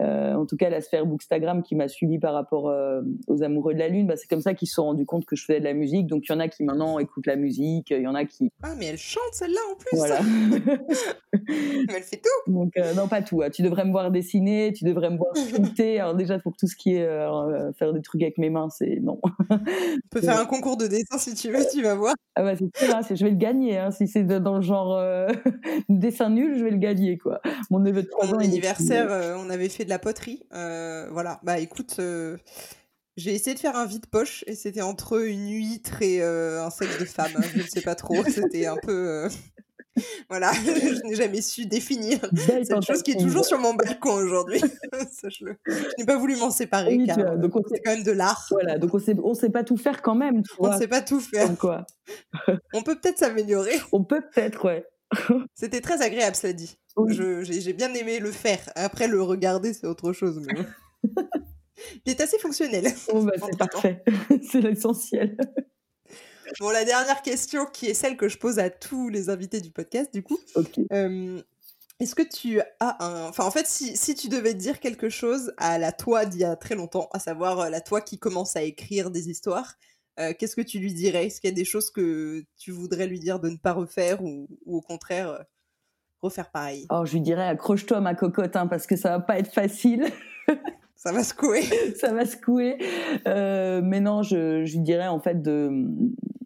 [0.00, 2.72] euh, en tout cas, la sphère Bookstagram qui m'a suivi par rapport
[3.26, 5.36] aux amoureux de la lune, bah, c'est comme ça qu'ils se sont rendus compte que
[5.36, 6.06] je faisais de la musique.
[6.06, 8.52] Donc, il y en a qui maintenant écoutent la musique, il y en a qui.
[8.62, 9.96] Ah, mais elle chante celle-là en plus.
[9.96, 10.20] Voilà.
[11.32, 12.52] mais elle fait tout.
[12.52, 13.42] Donc, non, pas tout.
[13.42, 13.50] Hein.
[13.50, 16.00] Tu devrais me voir dessiner, tu devrais me voir sculpter.
[16.00, 17.06] Alors déjà pour tout ce qui est
[17.36, 19.20] euh, faire des trucs avec mes mains, c'est non.
[19.50, 19.58] On
[20.10, 22.14] peut faire un concours de dessin si tu veux, tu vas voir.
[22.34, 23.78] Ah bah c'est sûr, hein, je vais le gagner.
[23.78, 25.28] Hein, si c'est dans le genre euh,
[25.88, 27.40] dessin nul, je vais le gagner quoi.
[27.70, 28.38] Mon neveu de 3 ans.
[28.38, 30.44] anniversaire, euh, on avait fait de la poterie.
[30.50, 32.00] voilà, bah écoute.
[33.16, 37.04] J'ai essayé de faire un vide-poche et c'était entre une huître et un sexe de
[37.04, 37.32] femme.
[37.36, 38.22] Hein, je ne sais pas trop.
[38.24, 39.28] C'était un peu.
[40.28, 42.18] voilà, je n'ai jamais su définir
[42.64, 44.60] cette chose qui est toujours sur mon balcon aujourd'hui.
[45.10, 45.56] Sache-le.
[45.66, 48.46] Je n'ai pas voulu m'en séparer car donc c'est quand même de l'art.
[48.50, 50.42] Voilà, donc on sait, ne sait pas tout faire quand même.
[50.58, 51.56] on ne sait pas tout faire.
[51.56, 51.84] Quoi.
[52.72, 53.74] on peut peut-être s'améliorer.
[53.92, 54.84] On peut peut-être, ouais.
[55.54, 56.76] C'était très agréable, cela dit.
[57.08, 58.60] J'ai bien aimé le faire.
[58.74, 60.40] Après, le regarder, c'est autre chose.
[60.46, 60.54] Mais...
[62.04, 62.84] Il est assez fonctionnel.
[63.12, 64.04] Oh, bah, c'est parfait.
[64.50, 65.36] c'est l'essentiel.
[66.58, 69.70] Bon, la dernière question, qui est celle que je pose à tous les invités du
[69.70, 70.38] podcast, du coup.
[70.92, 71.40] Euh,
[72.00, 73.28] est-ce que tu as un.
[73.28, 76.44] Enfin, en fait, si, si, tu devais dire quelque chose à la toi d'il y
[76.44, 79.74] a très longtemps, à savoir euh, la toi qui commence à écrire des histoires,
[80.18, 81.26] euh, qu'est-ce que tu lui dirais?
[81.26, 84.22] Est-ce qu'il y a des choses que tu voudrais lui dire de ne pas refaire
[84.22, 85.44] ou, au contraire
[86.20, 86.86] refaire pareil?
[86.90, 90.06] Alors, je lui dirais accroche-toi ma cocotte, hein, parce que ça va pas être facile.
[90.96, 91.62] ça va secouer.
[91.98, 92.76] ça va secouer.
[93.26, 95.86] mais non, je, je lui dirais en fait de,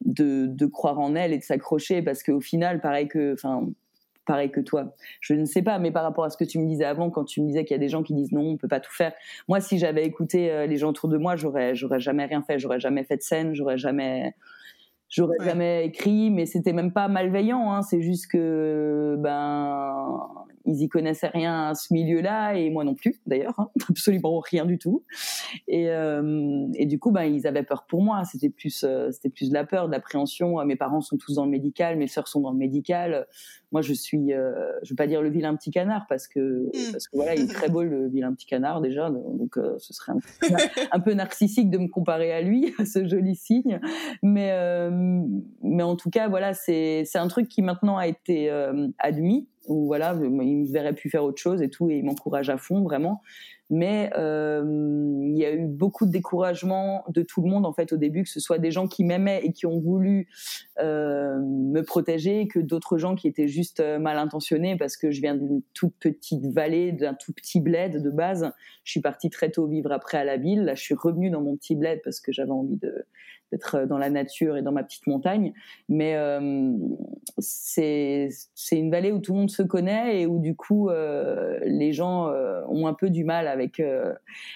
[0.05, 3.68] de, croire en elle et de s'accrocher parce qu'au final, pareil que, enfin,
[4.26, 4.94] pareil que toi.
[5.20, 7.24] Je ne sais pas, mais par rapport à ce que tu me disais avant, quand
[7.24, 8.92] tu me disais qu'il y a des gens qui disent non, on peut pas tout
[8.92, 9.12] faire.
[9.48, 12.59] Moi, si j'avais écouté euh, les gens autour de moi, j'aurais, j'aurais jamais rien fait,
[12.59, 14.34] j'aurais jamais fait de scène, j'aurais jamais,
[15.09, 17.72] j'aurais jamais écrit, mais c'était même pas malveillant.
[17.72, 17.82] Hein.
[17.82, 20.28] c'est juste que ben
[20.66, 23.70] ils y connaissaient rien à ce milieu-là et moi non plus d'ailleurs, hein.
[23.88, 25.04] absolument rien du tout.
[25.68, 25.88] Et,
[26.74, 28.24] et du coup, ben, ils avaient peur pour moi.
[28.24, 30.64] C'était plus, c'était plus de la peur, de l'appréhension.
[30.64, 33.26] Mes parents sont tous dans le médical, mes sœurs sont dans le médical.
[33.72, 36.92] Moi, je suis, je veux pas dire le vilain petit canard parce que, mmh.
[36.92, 39.10] parce que voilà, il est très beau le vilain petit canard déjà.
[39.10, 40.56] Donc, ce serait un,
[40.92, 43.80] un, peu narcissique de me comparer à lui, à ce joli signe.
[44.22, 44.52] Mais,
[45.62, 48.50] mais en tout cas, voilà, c'est, c'est un truc qui maintenant a été
[48.98, 52.50] admis où voilà, il me verrait plus faire autre chose et tout, et il m'encourage
[52.50, 53.20] à fond vraiment.
[53.70, 54.62] Mais euh,
[55.22, 58.22] il y a eu beaucoup de découragement de tout le monde en fait au début,
[58.22, 60.28] que ce soit des gens qui m'aimaient et qui ont voulu
[60.80, 65.20] euh, me protéger, que d'autres gens qui étaient juste euh, mal intentionnés parce que je
[65.22, 68.52] viens d'une toute petite vallée, d'un tout petit bled de base.
[68.84, 70.64] Je suis partie très tôt vivre après à la ville.
[70.64, 73.06] Là, je suis revenue dans mon petit bled parce que j'avais envie de
[73.53, 75.53] d'être euh, dans la nature et dans ma petite montagne.
[75.88, 76.72] Mais euh,
[77.38, 78.28] c'est
[78.72, 82.30] une vallée où tout le monde se connaît et où du coup euh, les gens
[82.68, 83.82] ont un peu du mal avec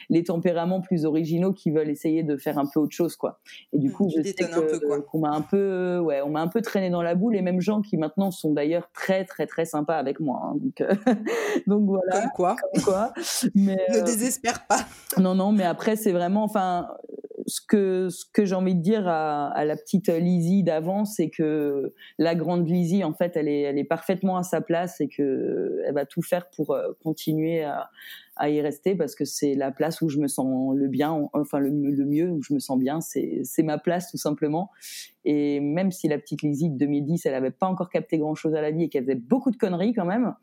[0.09, 3.41] les tempéraments plus originaux qui veulent essayer de faire un peu autre chose quoi.
[3.72, 4.34] Et du mmh, coup, je sais
[5.11, 7.34] qu'on m'a un peu ouais, on m'a un peu traîné dans la boule.
[7.34, 10.41] Les mêmes gens qui maintenant sont d'ailleurs très très très sympas avec moi.
[10.45, 10.57] Hein.
[10.61, 10.82] donc
[11.66, 12.20] donc voilà.
[12.20, 12.57] Comme quoi.
[12.74, 13.12] Comme quoi.
[13.55, 14.80] Mais, ne désespère pas.
[15.18, 16.89] Non non, mais après c'est vraiment enfin
[17.49, 22.34] ce que ce j'ai envie de dire à, la petite Lizzie d'avant, c'est que la
[22.34, 26.22] grande Lizzie, en fait, elle est parfaitement à sa place et que elle va tout
[26.22, 27.90] faire pour euh, continuer à,
[28.46, 31.70] y rester parce que c'est la place où je me sens le bien, enfin le,
[31.70, 34.70] le mieux, où je me sens bien, c'est ma place tout simplement.
[35.24, 38.55] Et même si la petite Lizzie de 2010, elle avait pas encore capté grand chose
[38.55, 40.34] à la vie et qu'elle faisait beaucoup de conneries quand même,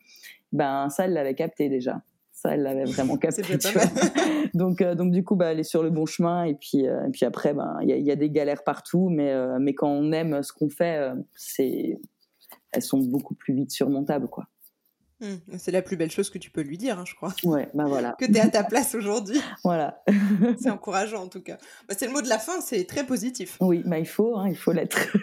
[0.51, 2.01] ben ça elle l'avait capté déjà
[2.47, 3.41] elle l'avait vraiment capté.
[4.53, 6.43] donc, euh, donc du coup, bah, elle est sur le bon chemin.
[6.43, 9.57] Et puis, euh, et puis après, ben, il y, a des galères partout, mais, euh,
[9.59, 11.99] mais quand on aime ce qu'on fait, c'est,
[12.71, 14.45] elles sont beaucoup plus vite surmontables, quoi.
[15.21, 15.57] Mmh.
[15.57, 17.33] C'est la plus belle chose que tu peux lui dire, hein, je crois.
[17.43, 18.15] Ouais, bah voilà.
[18.19, 19.39] que tu es à ta place aujourd'hui.
[19.63, 20.03] voilà.
[20.59, 21.57] c'est encourageant en tout cas.
[21.87, 23.57] Bah, c'est le mot de la fin, c'est très positif.
[23.61, 25.15] Oui, bah, il faut, hein, il faut l'être.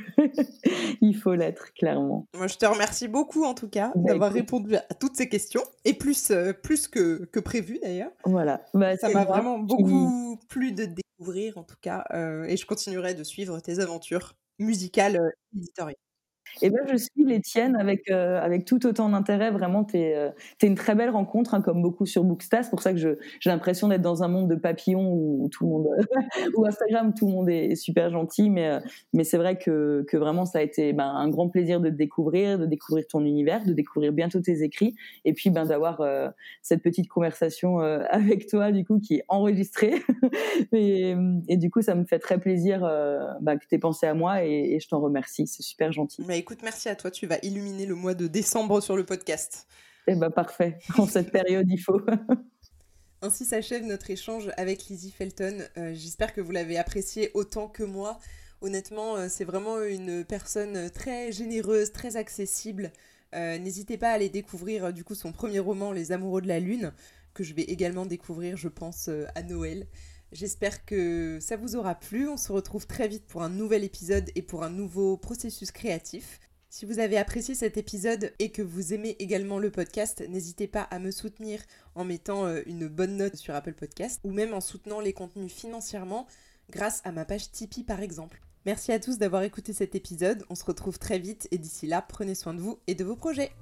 [1.01, 2.27] il faut l'être, clairement.
[2.35, 5.63] Moi, je te remercie beaucoup en tout cas bah, d'avoir répondu à toutes ces questions
[5.85, 8.13] et plus, euh, plus que, que prévu d'ailleurs.
[8.25, 8.63] Voilà.
[9.01, 13.25] Ça m'a vraiment beaucoup plu de découvrir en tout cas euh, et je continuerai de
[13.25, 15.97] suivre tes aventures musicales euh, éditoriales.
[16.61, 17.41] Et ben je suis les
[17.79, 19.51] avec euh, avec tout autant d'intérêt.
[19.51, 20.31] Vraiment, euh,
[20.63, 22.63] es une très belle rencontre, hein, comme beaucoup sur Booksta.
[22.63, 23.17] C'est pour ça que j'ai
[23.47, 25.89] l'impression d'être dans un monde de papillons où, tout le monde,
[26.57, 28.51] ou Instagram, tout le monde est super gentil.
[28.51, 28.81] Mais euh,
[29.13, 31.95] mais c'est vrai que que vraiment ça a été ben, un grand plaisir de te
[31.95, 36.29] découvrir, de découvrir ton univers, de découvrir bientôt tes écrits, et puis ben d'avoir euh,
[36.63, 37.79] cette petite conversation
[38.11, 39.95] avec toi du coup qui est enregistrée.
[40.73, 41.15] et,
[41.49, 42.81] et du coup, ça me fait très plaisir
[43.41, 45.47] ben, que t'aies pensé à moi et, et je t'en remercie.
[45.47, 47.11] C'est super gentil écoute, merci à toi.
[47.11, 49.67] Tu vas illuminer le mois de décembre sur le podcast.
[50.07, 50.79] Eh ben parfait.
[50.99, 52.01] En cette période, il faut.
[53.23, 55.59] Ainsi s'achève notre échange avec Lizzie Felton.
[55.77, 58.19] Euh, j'espère que vous l'avez apprécié autant que moi.
[58.61, 62.93] Honnêtement, euh, c'est vraiment une personne très généreuse, très accessible.
[63.35, 66.59] Euh, n'hésitez pas à aller découvrir du coup son premier roman, Les Amoureux de la
[66.59, 66.93] Lune,
[67.33, 69.87] que je vais également découvrir, je pense, à Noël.
[70.33, 72.27] J'espère que ça vous aura plu.
[72.27, 76.41] On se retrouve très vite pour un nouvel épisode et pour un nouveau processus créatif.
[76.71, 80.85] Si vous avez apprécié cet épisode et que vous aimez également le podcast, n'hésitez pas
[80.85, 81.61] à me soutenir
[81.95, 85.53] en mettant euh, une bonne note sur Apple Podcast ou même en soutenant les contenus
[85.53, 86.27] financièrement
[86.71, 88.41] grâce à ma page Tipeee par exemple.
[88.65, 90.47] Merci à tous d'avoir écouté cet épisode.
[90.49, 93.17] On se retrouve très vite et d'ici là, prenez soin de vous et de vos
[93.17, 93.53] projets.